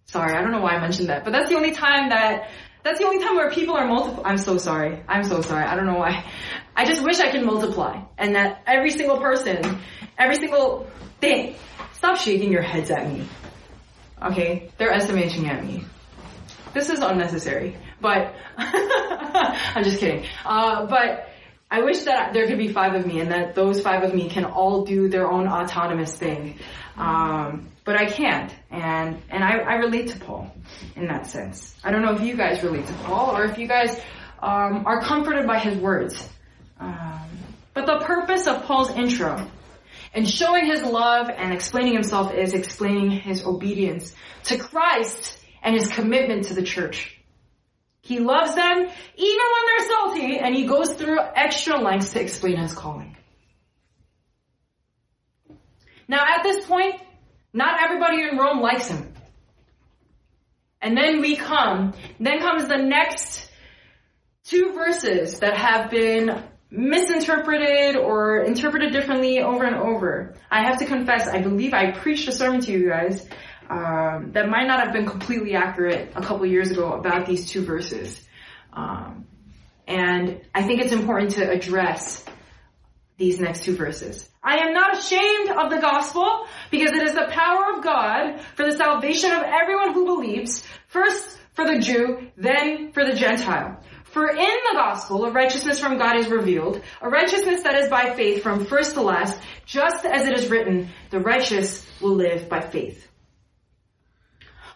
[0.04, 2.50] Sorry, I don't know why I mentioned that, but that's the only time that,
[2.82, 5.02] that's the only time where people are multiple, I'm so sorry.
[5.08, 5.64] I'm so sorry.
[5.64, 6.30] I don't know why.
[6.76, 9.78] I just wish I could multiply and that every single person,
[10.18, 10.86] every single
[11.22, 11.54] thing,
[12.04, 13.26] stop shaking your heads at me.
[14.22, 14.70] Okay?
[14.76, 15.84] They're estimating at me.
[16.74, 20.26] This is unnecessary, but I'm just kidding.
[20.44, 21.30] Uh, but
[21.70, 24.28] I wish that there could be five of me and that those five of me
[24.28, 26.58] can all do their own autonomous thing.
[26.98, 28.52] Um, but I can't.
[28.70, 30.54] And, and I, I relate to Paul
[30.96, 31.74] in that sense.
[31.82, 33.98] I don't know if you guys relate to Paul or if you guys
[34.42, 36.28] um, are comforted by his words.
[36.78, 37.30] Um,
[37.72, 39.50] but the purpose of Paul's intro
[40.14, 45.88] and showing his love and explaining himself is explaining his obedience to Christ and his
[45.88, 47.18] commitment to the church.
[48.00, 52.56] He loves them even when they're salty and he goes through extra lengths to explain
[52.58, 53.16] his calling.
[56.06, 56.94] Now at this point,
[57.52, 59.12] not everybody in Rome likes him.
[60.80, 63.50] And then we come, then comes the next
[64.44, 70.34] two verses that have been misinterpreted or interpreted differently over and over.
[70.50, 73.26] I have to confess, I believe I preached a sermon to you guys
[73.70, 77.64] um, that might not have been completely accurate a couple years ago about these two
[77.64, 78.26] verses.
[78.72, 79.26] Um,
[79.86, 82.24] and I think it's important to address
[83.16, 84.28] these next two verses.
[84.42, 88.64] I am not ashamed of the gospel because it is the power of God for
[88.64, 93.80] the salvation of everyone who believes, first for the Jew, then for the Gentile.
[94.14, 98.14] For in the gospel, a righteousness from God is revealed, a righteousness that is by
[98.14, 102.60] faith from first to last, just as it is written, the righteous will live by
[102.60, 103.08] faith.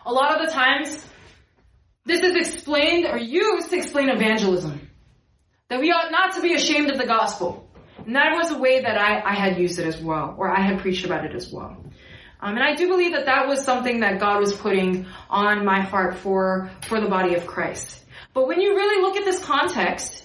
[0.05, 1.07] A lot of the times,
[2.05, 4.91] this is explained or used to explain evangelism.
[5.69, 7.71] That we ought not to be ashamed of the gospel.
[8.05, 10.63] And that was a way that I, I had used it as well, or I
[10.63, 11.77] had preached about it as well.
[12.41, 15.81] Um, and I do believe that that was something that God was putting on my
[15.81, 18.05] heart for, for the body of Christ.
[18.39, 20.25] But when you really look at this context,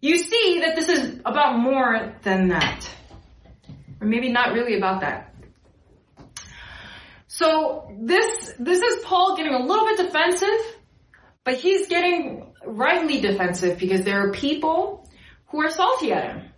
[0.00, 2.88] you see that this is about more than that.
[4.00, 5.34] Or maybe not really about that.
[7.26, 10.58] So this, this is Paul getting a little bit defensive,
[11.44, 15.06] but he's getting rightly defensive because there are people
[15.48, 16.48] who are salty at him.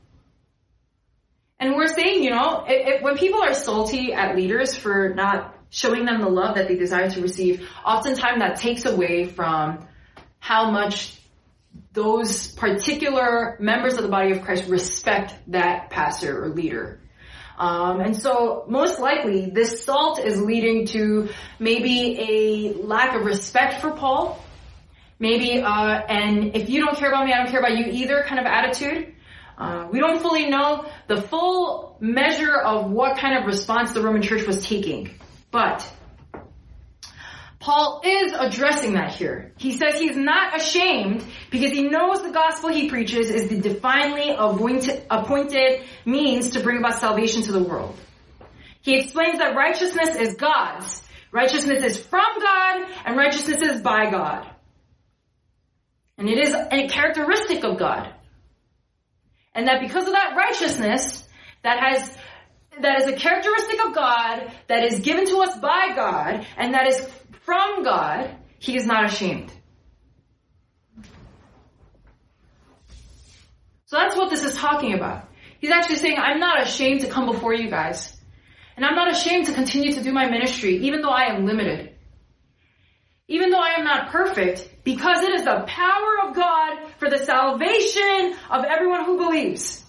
[1.59, 5.53] And we're saying, you know, it, it, when people are salty at leaders for not
[5.71, 9.89] showing them the love that they desire to receive, oftentimes that takes away from
[10.41, 11.21] how much
[11.93, 17.01] those particular members of the body of Christ respect that pastor or leader.
[17.59, 23.83] Um, and so most likely this salt is leading to maybe a lack of respect
[23.83, 24.43] for Paul.
[25.19, 28.25] Maybe, uh, and if you don't care about me, I don't care about you either
[28.27, 29.15] kind of attitude.
[29.59, 34.23] Uh, we don't fully know the full measure of what kind of response the Roman
[34.23, 35.11] church was taking.
[35.51, 35.87] But
[37.71, 39.53] Paul is addressing that here.
[39.57, 44.31] He says he's not ashamed because he knows the gospel he preaches is the divinely
[44.31, 47.97] appointed means to bring about salvation to the world.
[48.81, 51.01] He explains that righteousness is God's.
[51.31, 54.51] Righteousness is from God and righteousness is by God.
[56.19, 58.13] And it is a characteristic of God.
[59.55, 61.23] And that because of that righteousness
[61.63, 62.19] that has
[62.81, 66.87] that is a characteristic of God that is given to us by God and that
[66.87, 67.01] is
[67.41, 69.53] from God, he is not ashamed.
[73.87, 75.29] So that's what this is talking about.
[75.59, 78.17] He's actually saying, I'm not ashamed to come before you guys.
[78.77, 81.95] And I'm not ashamed to continue to do my ministry, even though I am limited.
[83.29, 87.19] Even though I am not perfect, because it is the power of God for the
[87.19, 89.85] salvation of everyone who believes.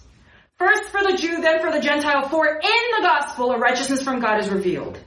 [0.58, 4.20] First for the Jew, then for the Gentile, for in the gospel a righteousness from
[4.20, 4.98] God is revealed.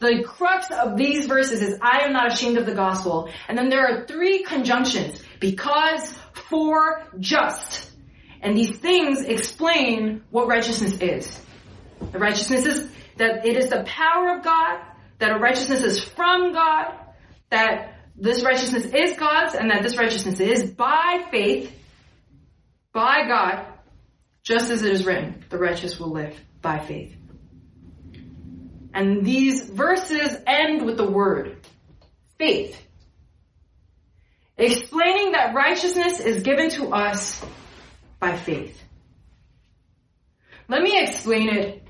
[0.00, 3.30] The crux of these verses is I am not ashamed of the gospel.
[3.48, 5.22] And then there are three conjunctions.
[5.40, 6.14] Because,
[6.48, 7.90] for, just.
[8.40, 11.40] And these things explain what righteousness is.
[12.12, 14.80] The righteousness is that it is the power of God,
[15.18, 16.92] that a righteousness is from God,
[17.50, 21.72] that this righteousness is God's, and that this righteousness is by faith,
[22.92, 23.66] by God,
[24.42, 27.16] just as it is written, the righteous will live by faith.
[28.94, 31.58] And these verses end with the word
[32.38, 32.80] faith.
[34.56, 37.44] Explaining that righteousness is given to us
[38.20, 38.80] by faith.
[40.68, 41.82] Let me explain it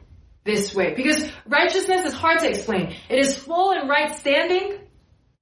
[0.44, 2.94] this way, because righteousness is hard to explain.
[3.08, 4.78] It is full and right standing.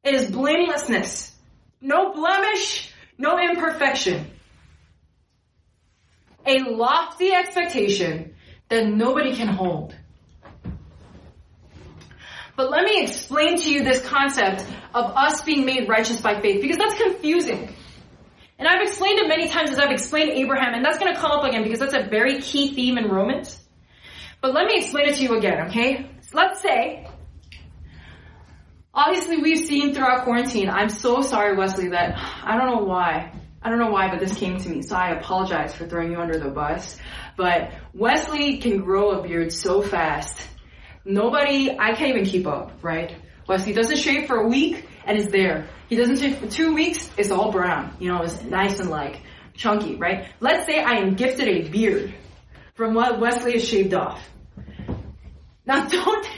[0.04, 1.32] It is blamelessness.
[1.80, 4.30] No blemish, no imperfection.
[6.44, 8.34] A lofty expectation
[8.68, 9.94] that nobody can hold.
[12.56, 16.60] But let me explain to you this concept of us being made righteous by faith
[16.60, 17.74] because that's confusing.
[18.58, 21.32] And I've explained it many times as I've explained Abraham, and that's going to come
[21.32, 23.58] up again because that's a very key theme in Romans.
[24.40, 26.10] But let me explain it to you again, okay?
[26.32, 27.08] Let's say,
[28.92, 33.32] obviously we've seen throughout quarantine, I'm so sorry, Wesley, that I don't know why.
[33.62, 36.20] I don't know why, but this came to me, so I apologize for throwing you
[36.20, 36.98] under the bus.
[37.36, 40.48] But Wesley can grow a beard so fast
[41.04, 43.14] Nobody, I can't even keep up, right?
[43.48, 45.68] Wesley doesn't shave for a week and it's there.
[45.88, 47.96] He doesn't shave for two weeks, it's all brown.
[47.98, 49.20] You know, it's nice and like
[49.54, 50.28] chunky, right?
[50.40, 52.14] Let's say I am gifted a beard
[52.74, 54.22] from what Wesley has shaved off.
[55.66, 56.28] Now don't,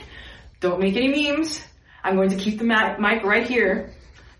[0.59, 1.63] don't make any memes.
[2.03, 3.93] I'm going to keep the mic right here.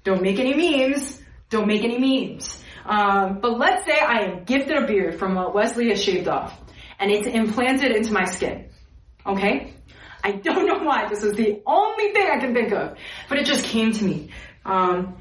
[0.04, 1.22] Don't make any memes.
[1.50, 2.64] Don't make any memes.
[2.86, 6.56] Um, but let's say I am gifted a beard from what Wesley has shaved off
[7.00, 8.70] and it's implanted into my skin.
[9.26, 9.74] Okay?
[10.26, 11.08] I don't know why.
[11.08, 12.98] This is the only thing I can think of,
[13.30, 14.30] but it just came to me.
[14.66, 15.18] Um,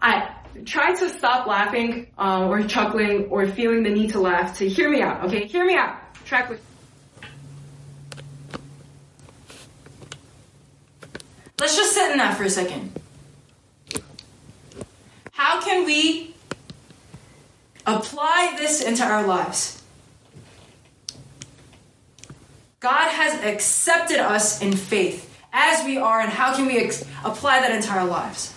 [0.00, 4.68] I try to stop laughing uh, or chuckling or feeling the need to laugh to
[4.68, 5.26] hear me out.
[5.26, 5.96] Okay, hear me out.
[6.24, 6.60] Track with.
[11.60, 12.98] Let's just sit in that for a second.
[15.30, 16.34] How can we
[17.86, 19.81] apply this into our lives?
[22.82, 27.60] God has accepted us in faith as we are, and how can we ex- apply
[27.60, 28.52] that into our lives?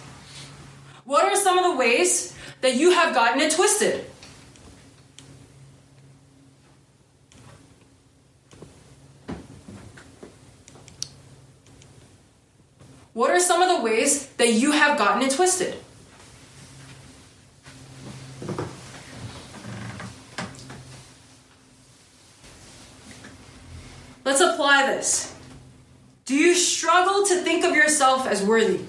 [1.03, 4.03] What are some of the ways that you have gotten it twisted?
[13.13, 15.75] What are some of the ways that you have gotten it twisted?
[24.25, 25.33] Let's apply this.
[26.25, 28.82] Do you struggle to think of yourself as worthy?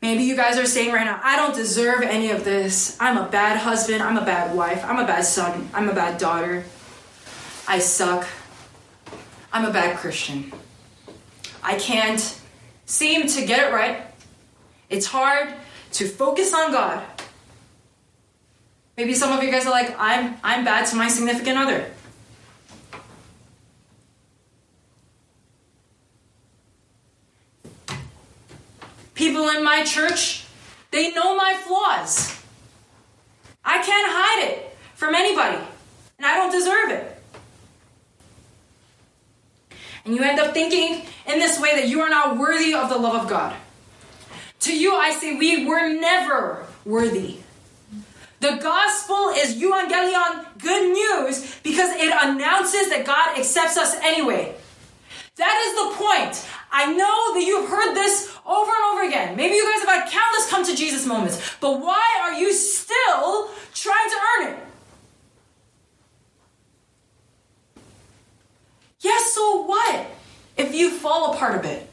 [0.00, 2.96] Maybe you guys are saying right now, I don't deserve any of this.
[2.98, 4.02] I'm a bad husband.
[4.02, 4.82] I'm a bad wife.
[4.84, 5.68] I'm a bad son.
[5.74, 6.64] I'm a bad daughter.
[7.68, 8.26] I suck.
[9.52, 10.52] I'm a bad Christian.
[11.62, 12.40] I can't
[12.86, 14.06] seem to get it right.
[14.88, 15.54] It's hard
[15.92, 17.04] to focus on God
[18.96, 21.90] Maybe some of you guys are like, I'm, I'm bad to my significant other.
[29.14, 30.44] People in my church,
[30.90, 32.38] they know my flaws.
[33.64, 35.58] I can't hide it from anybody,
[36.18, 37.22] and I don't deserve it.
[40.04, 42.98] And you end up thinking in this way that you are not worthy of the
[42.98, 43.54] love of God.
[44.60, 47.41] To you, I say, we were never worthy.
[48.42, 54.56] The gospel is euangelion, good news, because it announces that God accepts us anyway.
[55.36, 56.44] That is the point.
[56.72, 59.36] I know that you've heard this over and over again.
[59.36, 63.48] Maybe you guys have had countless come to Jesus moments, but why are you still
[63.74, 64.58] trying to earn it?
[69.02, 70.06] Yes, so what
[70.56, 71.88] if you fall apart a bit?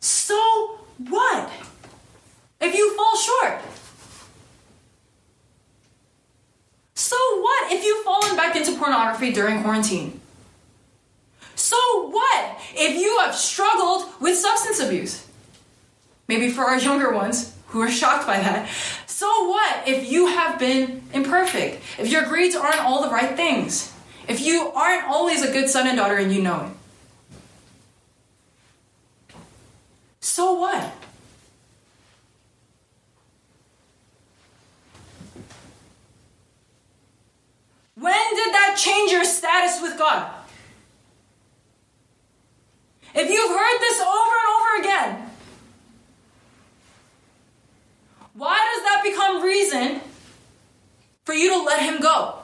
[0.00, 1.52] So what
[2.64, 3.60] if you fall short?
[6.94, 10.20] So what if you've fallen back into pornography during quarantine?
[11.54, 11.76] So
[12.08, 15.26] what if you have struggled with substance abuse?
[16.28, 18.68] Maybe for our younger ones who are shocked by that.
[19.06, 21.82] So what if you have been imperfect?
[21.98, 23.92] If your grades aren't all the right things?
[24.28, 26.72] If you aren't always a good son and daughter and you know
[29.30, 29.36] it?
[30.20, 30.92] So what?
[38.04, 40.30] When did that change your status with God?
[43.14, 45.30] If you've heard this over and over again,
[48.34, 50.02] why does that become reason
[51.24, 52.40] for you to let him go?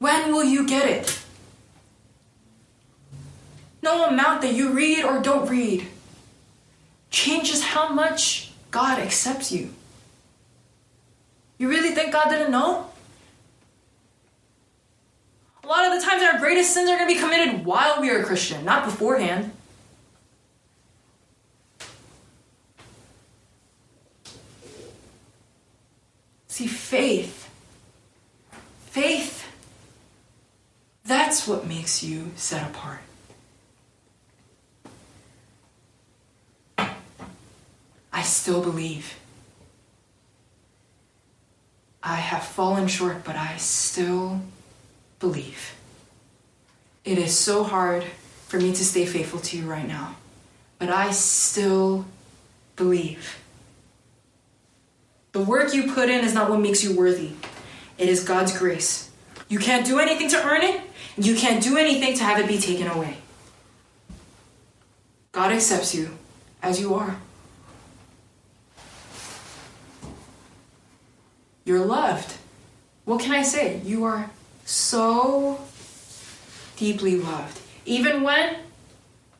[0.00, 1.20] When will you get it?
[3.84, 5.86] No amount that you read or don't read
[7.10, 9.70] changes how much God accepts you.
[11.58, 12.90] You really think God didn't know?
[15.62, 18.10] A lot of the times, our greatest sins are going to be committed while we
[18.10, 19.52] are a Christian, not beforehand.
[26.48, 27.50] See, faith,
[28.86, 29.50] faith,
[31.04, 33.00] that's what makes you set apart.
[38.12, 39.18] I still believe.
[42.04, 44.42] I have fallen short, but I still
[45.18, 45.74] believe.
[47.02, 48.04] It is so hard
[48.46, 50.16] for me to stay faithful to you right now,
[50.78, 52.04] but I still
[52.76, 53.40] believe.
[55.32, 57.32] The work you put in is not what makes you worthy,
[57.96, 59.10] it is God's grace.
[59.48, 60.80] You can't do anything to earn it,
[61.16, 63.16] you can't do anything to have it be taken away.
[65.32, 66.10] God accepts you
[66.62, 67.16] as you are.
[71.64, 72.34] You're loved.
[73.04, 73.80] What can I say?
[73.84, 74.30] You are
[74.64, 75.60] so
[76.76, 77.60] deeply loved.
[77.86, 78.56] Even when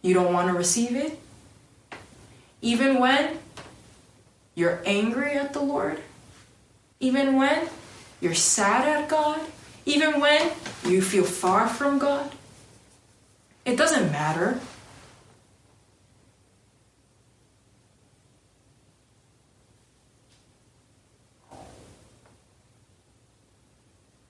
[0.02, 1.18] you don't want to receive it,
[2.60, 3.38] even when
[4.54, 6.00] you're angry at the Lord,
[7.00, 7.68] even when
[8.20, 9.40] you're sad at God,
[9.84, 10.50] even when
[10.86, 12.30] you feel far from God,
[13.64, 14.60] it doesn't matter.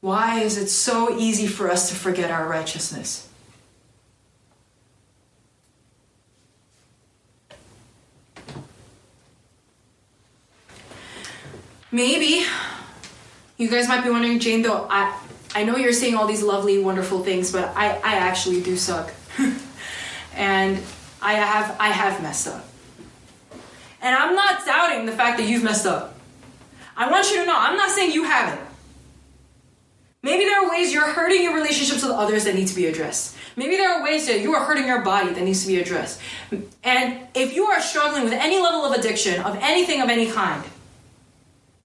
[0.05, 3.27] Why is it so easy for us to forget our righteousness?
[11.91, 12.45] Maybe
[13.57, 15.19] you guys might be wondering, Jane, though, I,
[15.55, 19.11] I know you're saying all these lovely, wonderful things, but I, I actually do suck.
[20.35, 20.83] and
[21.23, 22.63] I have I have messed up.
[24.03, 26.15] And I'm not doubting the fact that you've messed up.
[26.95, 28.64] I want you to know, I'm not saying you haven't.
[30.25, 33.37] Maybe there are ways you're hurting your relationships with others that need to be addressed.
[33.57, 36.19] Maybe there are ways that you are hurting your body that needs to be addressed.
[36.83, 40.65] And if you are struggling with any level of addiction, of anything of any kind,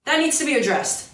[0.06, 1.10] that needs to be addressed.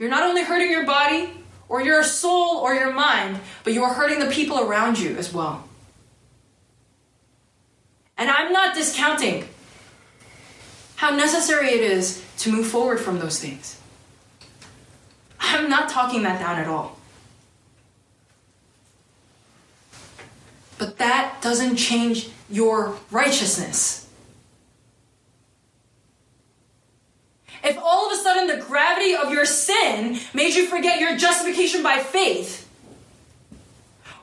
[0.00, 1.30] You're not only hurting your body
[1.68, 5.32] or your soul or your mind, but you are hurting the people around you as
[5.32, 5.62] well.
[8.18, 9.48] And I'm not discounting
[10.96, 13.80] how necessary it is to move forward from those things.
[15.46, 16.98] I'm not talking that down at all.
[20.78, 24.08] But that doesn't change your righteousness.
[27.62, 31.82] If all of a sudden the gravity of your sin made you forget your justification
[31.82, 32.68] by faith,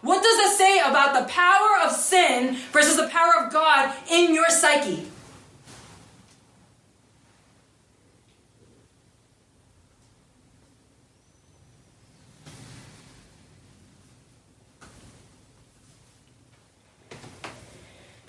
[0.01, 4.33] what does that say about the power of sin versus the power of God in
[4.33, 5.10] your psyche?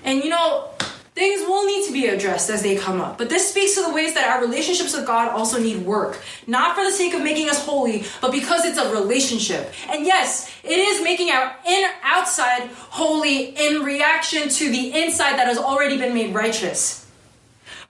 [0.04, 0.68] And you know,
[1.14, 3.18] things will need to be addressed as they come up.
[3.18, 6.20] But this speaks to the ways that our relationships with God also need work.
[6.46, 9.72] Not for the sake of making us holy, but because it's a relationship.
[9.90, 15.46] And yes, it is making our inner outside holy in reaction to the inside that
[15.46, 17.06] has already been made righteous.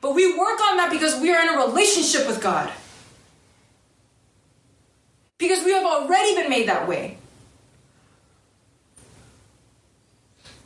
[0.01, 2.73] But we work on that because we are in a relationship with God.
[5.39, 7.19] Because we have already been made that way.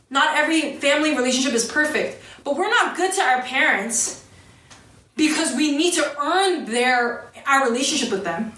[0.09, 4.25] Not every family relationship is perfect, but we're not good to our parents
[5.15, 8.53] because we need to earn their our relationship with them.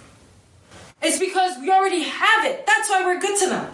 [1.02, 2.66] It's because we already have it.
[2.68, 3.74] That's why we're good to them.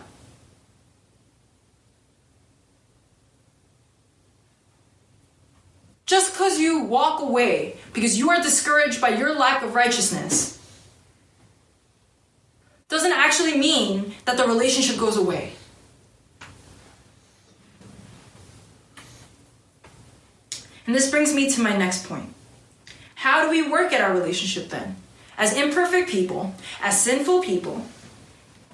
[6.05, 10.59] Just because you walk away because you are discouraged by your lack of righteousness
[12.87, 15.54] doesn't actually mean that the relationship goes away.
[20.85, 22.33] And this brings me to my next point.
[23.15, 24.97] How do we work at our relationship then?
[25.37, 27.85] As imperfect people, as sinful people,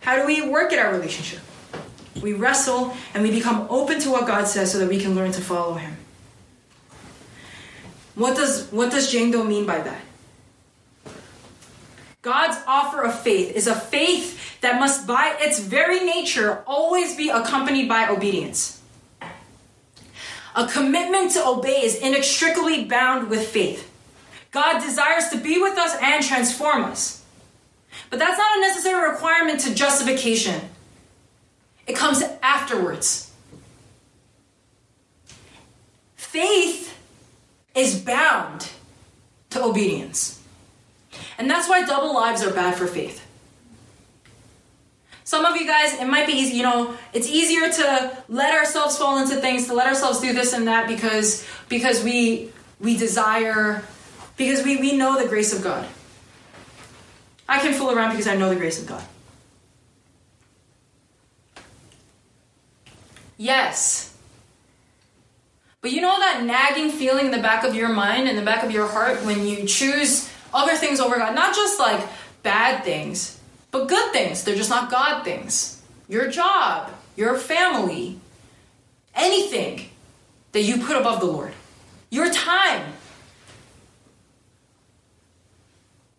[0.01, 1.39] how do we work at our relationship?
[2.21, 5.31] We wrestle and we become open to what God says so that we can learn
[5.31, 5.95] to follow Him.
[8.15, 10.01] What does what does Jane Doe mean by that?
[12.21, 17.29] God's offer of faith is a faith that must by its very nature always be
[17.29, 18.80] accompanied by obedience.
[20.55, 23.89] A commitment to obey is inextricably bound with faith.
[24.51, 27.23] God desires to be with us and transform us.
[28.09, 30.61] But that's not a necessary requirement to justification.
[31.87, 33.31] It comes afterwards.
[36.15, 36.97] Faith
[37.75, 38.69] is bound
[39.51, 40.41] to obedience.
[41.37, 43.25] And that's why double lives are bad for faith.
[45.31, 48.97] Some of you guys, it might be easy, you know, it's easier to let ourselves
[48.97, 52.51] fall into things, to let ourselves do this and that because because we
[52.81, 53.81] we desire
[54.35, 55.87] because we, we know the grace of God.
[57.47, 59.05] I can fool around because I know the grace of God.
[63.37, 64.13] Yes.
[65.79, 68.65] But you know that nagging feeling in the back of your mind, in the back
[68.65, 71.33] of your heart, when you choose other things over God?
[71.35, 72.05] Not just like
[72.43, 73.37] bad things,
[73.71, 74.43] but good things.
[74.43, 75.81] They're just not God things.
[76.07, 78.19] Your job, your family,
[79.15, 79.89] anything
[80.51, 81.53] that you put above the Lord.
[82.09, 82.93] Your time.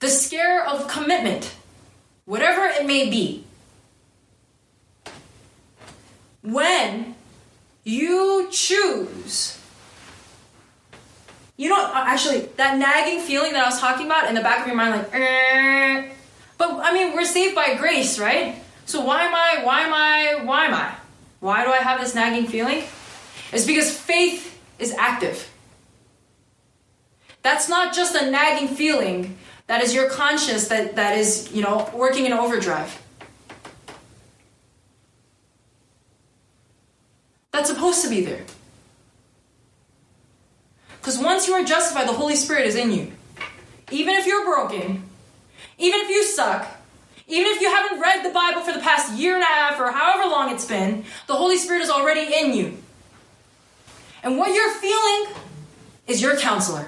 [0.00, 1.54] The scare of commitment,
[2.24, 3.44] whatever it may be.
[6.42, 7.14] When
[7.84, 9.58] you choose
[11.62, 14.66] you know, actually, that nagging feeling that I was talking about in the back of
[14.66, 16.08] your mind, like, eh,
[16.62, 18.54] but I mean, we're saved by grace, right?
[18.86, 20.94] So why am I, why am I, why am I?
[21.40, 22.84] Why do I have this nagging feeling?
[23.52, 25.50] It's because faith is active.
[27.42, 29.38] That's not just a nagging feeling.
[29.66, 32.96] That is your conscience that, that is, you know, working in overdrive.
[37.50, 38.44] That's supposed to be there.
[41.00, 43.10] Because once you are justified, the Holy Spirit is in you.
[43.90, 45.02] Even if you're broken,
[45.78, 46.66] even if you suck,
[47.26, 49.90] even if you haven't read the Bible for the past year and a half or
[49.90, 52.76] however long it's been, the Holy Spirit is already in you.
[54.22, 55.34] And what you're feeling
[56.06, 56.86] is your counselor.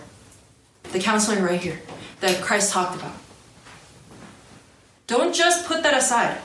[0.92, 1.80] The counselor right here
[2.20, 3.14] that Christ talked about.
[5.06, 6.38] Don't just put that aside.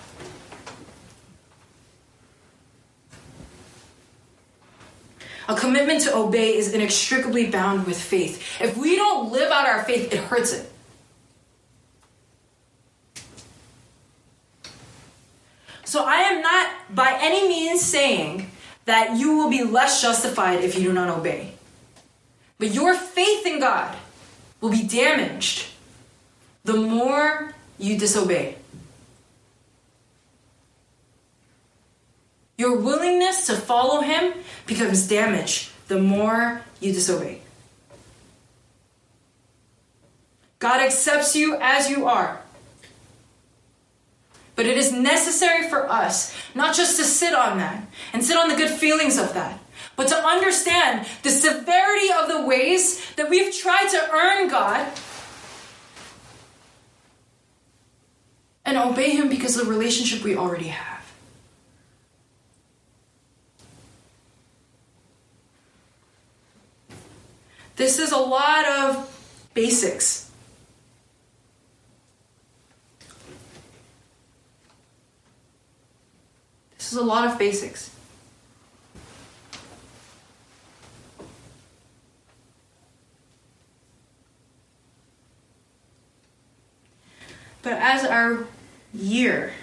[5.48, 8.62] A commitment to obey is inextricably bound with faith.
[8.62, 10.72] If we don't live out our faith, it hurts it.
[15.86, 18.50] So I am not by any means saying
[18.86, 21.54] that you will be less justified if you do not obey.
[22.58, 23.96] But your faith in God
[24.62, 25.66] will be damaged
[26.64, 28.56] the more you disobey.
[32.58, 34.34] Your willingness to follow Him
[34.66, 37.42] becomes damaged the more you disobey.
[40.60, 42.42] God accepts you as you are.
[44.60, 47.82] But it is necessary for us not just to sit on that
[48.12, 49.58] and sit on the good feelings of that,
[49.96, 54.86] but to understand the severity of the ways that we've tried to earn God
[58.66, 61.10] and obey Him because of the relationship we already have.
[67.78, 70.29] This is a lot of basics.
[76.90, 77.92] This is a lot of basics.
[87.62, 88.48] But as our
[88.92, 89.54] year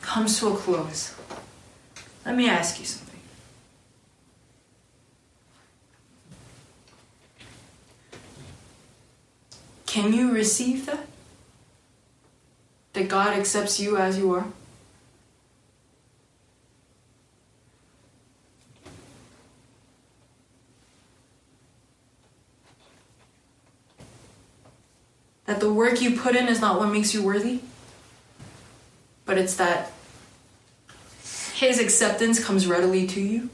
[0.00, 1.14] comes to a close,
[2.24, 3.20] let me ask you something.
[9.84, 11.06] Can you receive that?
[12.94, 14.46] That God accepts you as you are?
[25.70, 27.60] The work you put in is not what makes you worthy,
[29.24, 29.92] but it's that
[31.54, 33.50] His acceptance comes readily to you?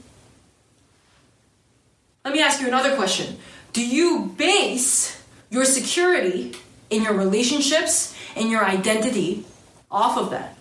[2.25, 3.37] Let me ask you another question.
[3.71, 6.55] Do you base your security
[6.89, 9.45] in your relationships and your identity
[9.91, 10.57] off of that?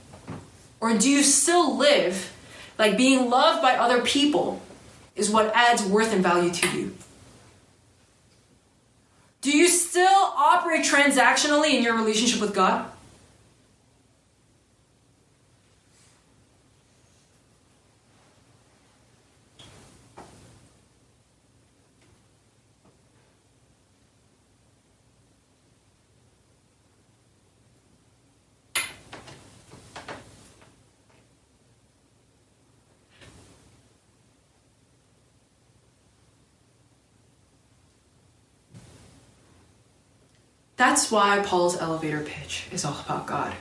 [0.79, 2.37] Or do you still live
[2.79, 4.61] like being loved by other people
[5.15, 6.97] is what adds worth and value to you?
[9.47, 12.85] Do you still operate transactionally in your relationship with God?
[40.77, 43.55] That's why Paul's elevator pitch is all about God.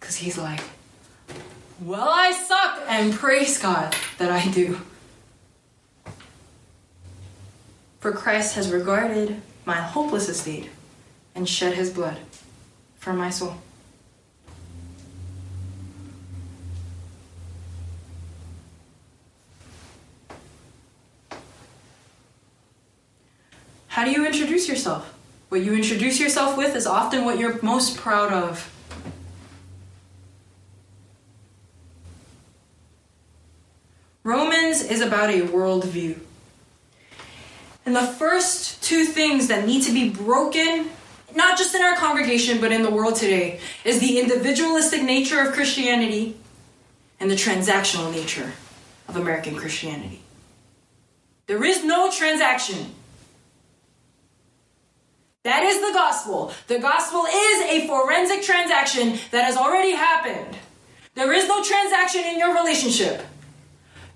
[0.00, 0.60] Because he's like,
[1.80, 4.80] well, I suck, and praise God that I do.
[8.00, 10.70] For Christ has regarded my hopeless estate
[11.34, 12.18] and shed his blood
[12.96, 13.54] for my soul.
[23.98, 25.12] How do you introduce yourself?
[25.48, 28.72] What you introduce yourself with is often what you're most proud of.
[34.22, 36.16] Romans is about a worldview.
[37.84, 40.90] And the first two things that need to be broken,
[41.34, 45.54] not just in our congregation, but in the world today, is the individualistic nature of
[45.54, 46.36] Christianity
[47.18, 48.52] and the transactional nature
[49.08, 50.22] of American Christianity.
[51.48, 52.94] There is no transaction.
[55.48, 56.52] That is the gospel.
[56.66, 60.58] The gospel is a forensic transaction that has already happened.
[61.14, 63.22] There is no transaction in your relationship.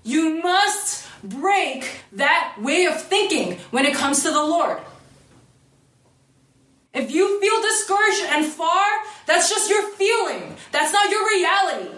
[0.03, 4.77] You must break that way of thinking when it comes to the Lord.
[6.93, 8.85] If you feel discouraged and far,
[9.25, 10.55] that's just your feeling.
[10.71, 11.89] That's not your reality.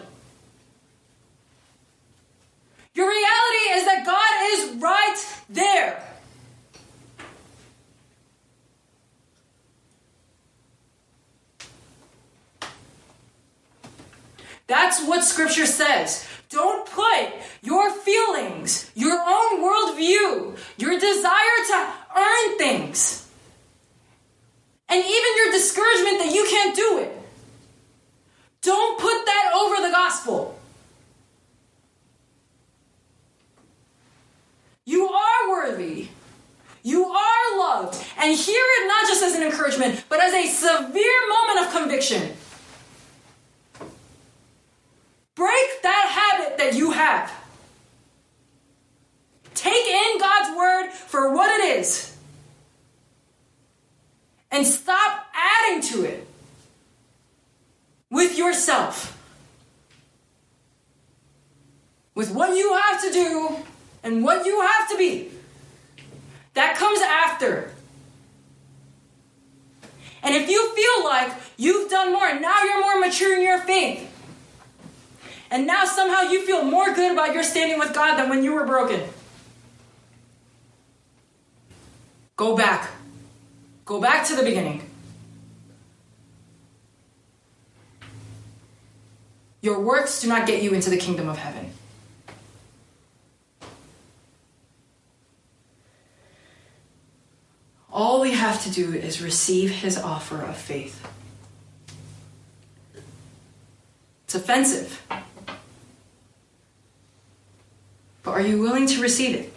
[2.94, 6.05] Your reality is that God is right there.
[14.68, 16.28] That's what scripture says.
[16.49, 23.30] Don't put your feelings, your own worldview, your desire to earn things,
[24.89, 27.11] and even your discouragement that you can't do it.
[28.61, 30.59] Don't put that over the gospel.
[34.86, 36.09] You are worthy.
[36.84, 38.03] You are loved.
[38.20, 42.34] And hear it not just as an encouragement, but as a severe moment of conviction.
[45.36, 47.32] Break that habit that you have.
[49.54, 52.16] Take in God's word for what it is.
[54.52, 56.26] And stop adding to it
[58.10, 59.12] with yourself.
[62.14, 63.58] With what you have to do
[64.04, 65.32] and what you have to be.
[66.54, 67.74] That comes after.
[70.24, 73.60] And if you feel like you've done more, and now you're more mature in your
[73.60, 74.14] faith.
[75.56, 78.51] And now somehow you feel more good about your standing with God than when you
[78.51, 79.01] were broken.
[82.36, 82.91] Go back.
[83.86, 84.82] Go back to the beginning.
[89.62, 91.72] Your works do not get you into the kingdom of heaven.
[97.89, 101.01] All we have to do is receive his offer of faith.
[104.26, 105.01] It's offensive.
[108.26, 109.54] But are you willing to receive it?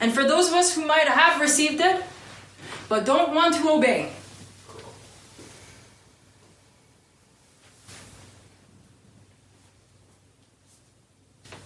[0.00, 2.02] And for those of us who might have received it,
[2.88, 4.10] but don't want to obey,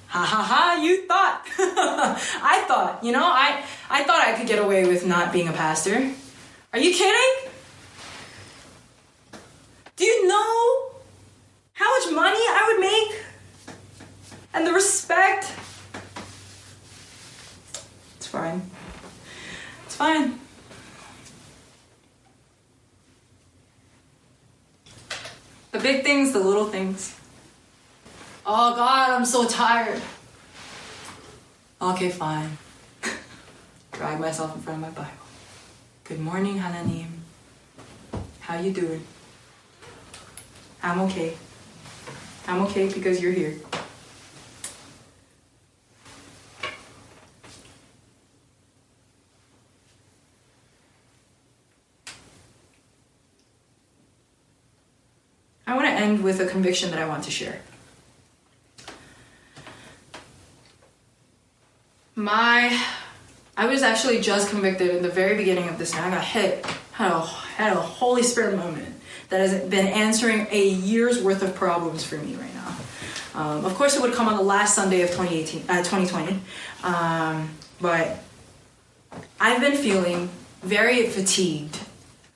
[0.08, 1.40] ha ha ha you thought
[2.42, 5.52] i thought you know i i thought i could get away with not being a
[5.52, 6.12] pastor
[6.72, 7.50] Are you kidding?
[9.96, 10.92] Do you know
[11.74, 13.31] how much money I would make?
[14.54, 15.52] And the respect?
[18.16, 18.62] It's fine.
[19.86, 20.38] It's fine.
[25.70, 27.16] The big things, the little things.
[28.44, 30.02] Oh God, I'm so tired.
[31.80, 32.58] Okay, fine.
[33.92, 35.16] Drag myself in front of my Bible.
[36.04, 37.06] Good morning, Hananim.
[38.40, 39.02] How you doing?
[40.82, 41.36] I'm okay.
[42.46, 43.54] I'm okay because you're here.
[56.02, 57.60] End with a conviction that I want to share.
[62.14, 62.78] My,
[63.56, 66.66] I was actually just convicted in the very beginning of this, and I got hit,
[66.92, 68.94] had a, had a Holy Spirit moment
[69.30, 72.76] that has been answering a year's worth of problems for me right now.
[73.34, 76.38] Um, of course, it would come on the last Sunday of 2018, uh, 2020,
[76.84, 77.48] um,
[77.80, 78.22] but
[79.40, 80.28] I've been feeling
[80.62, 81.78] very fatigued.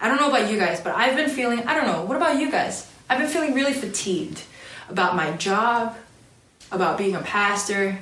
[0.00, 2.40] I don't know about you guys, but I've been feeling, I don't know, what about
[2.40, 2.90] you guys?
[3.08, 4.42] I've been feeling really fatigued
[4.88, 5.96] about my job,
[6.72, 7.98] about being a pastor,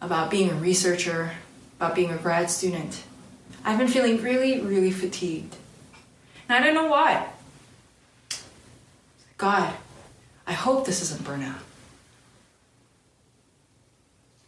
[0.00, 1.32] about being a researcher,
[1.78, 3.04] about being a grad student.
[3.64, 5.56] I've been feeling really, really fatigued.
[6.48, 7.28] And I don't know why.
[9.36, 9.72] God,
[10.46, 11.58] I hope this isn't burnout.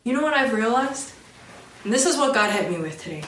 [0.03, 1.13] You know what I've realized?
[1.83, 3.25] And this is what God hit me with today.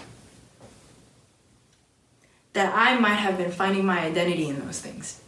[2.55, 5.21] That I might have been finding my identity in those things.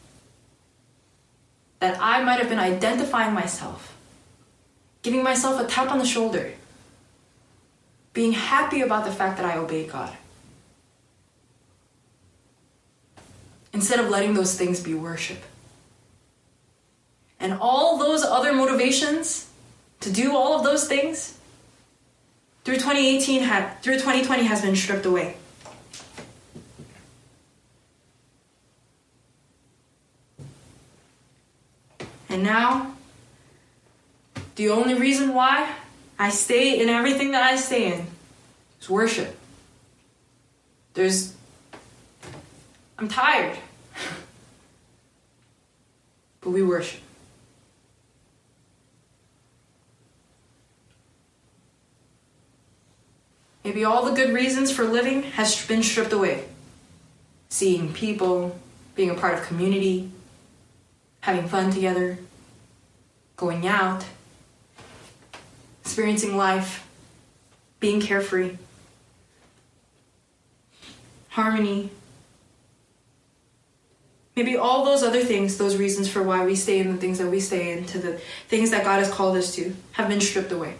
[1.81, 3.97] That I might have been identifying myself,
[5.03, 6.53] giving myself a tap on the shoulder,
[8.13, 10.17] being happy about the fact that I obeyed God.
[13.73, 15.39] Instead of letting those things be worship.
[17.39, 19.49] And all those other motivations
[20.01, 21.39] to do all of those things
[22.65, 25.37] through 2018 had through 2020 has been stripped away.
[32.39, 32.95] And now
[34.55, 35.75] the only reason why
[36.21, 38.07] I stay in everything that I stay in
[38.81, 39.37] is worship.
[40.95, 41.35] There's
[42.97, 43.59] I'm tired.
[46.41, 47.01] but we worship.
[53.65, 56.45] Maybe all the good reasons for living has been stripped away.
[57.49, 58.57] Seeing people,
[58.95, 60.13] being a part of community,
[61.23, 62.19] having fun together,
[63.39, 64.05] going out,
[65.83, 66.87] experiencing life,
[67.81, 68.59] being carefree,
[71.31, 71.91] harmony.
[74.37, 77.29] Maybe all those other things, those reasons for why we stay in the things that
[77.29, 80.53] we stay in, to the things that God has called us to, have been stripped
[80.53, 80.75] away.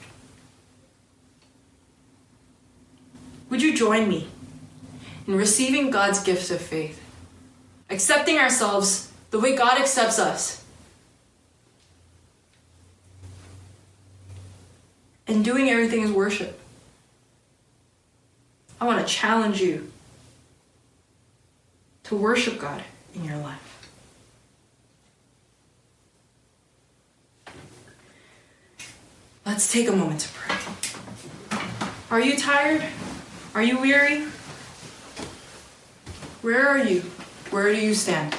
[3.51, 4.29] Would you join me
[5.27, 7.01] in receiving God's gift of faith?
[7.89, 10.65] Accepting ourselves the way God accepts us.
[15.29, 16.59] And doing everything as worship.
[18.81, 19.93] I want to challenge you
[22.05, 22.83] to worship God
[23.15, 23.69] in your life.
[29.45, 30.57] Let's take a moment to pray.
[32.11, 32.83] Are you tired?
[33.55, 34.25] Are you weary?
[36.43, 37.01] Where are you?
[37.51, 38.35] Where do you stand?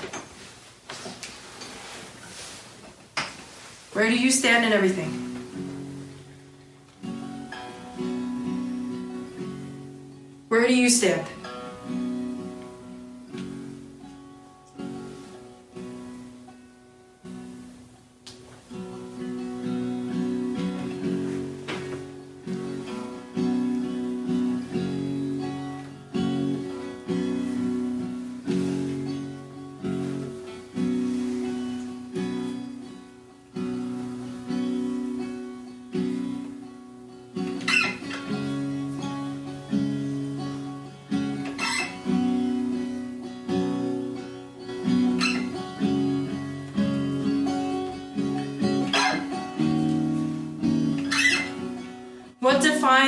[3.93, 5.28] Where do you stand in everything?
[10.59, 11.25] Where do you stand?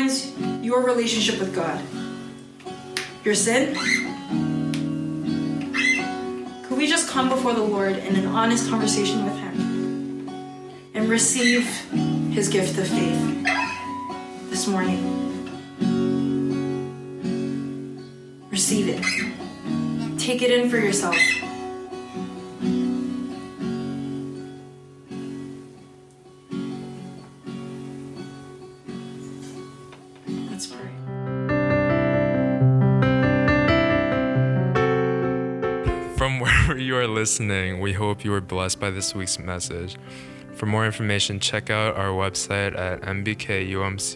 [0.07, 1.81] Defines your relationship with God?
[3.23, 3.75] Your sin?
[6.63, 10.29] Could we just come before the Lord in an honest conversation with Him
[10.93, 11.67] and receive
[12.31, 13.45] His gift of faith
[14.49, 15.17] this morning?
[18.49, 20.19] Receive it.
[20.19, 21.15] take it in for yourself.
[38.21, 39.97] Hope you were blessed by this week's message.
[40.53, 44.11] For more information, check out our website at nbkumc.com.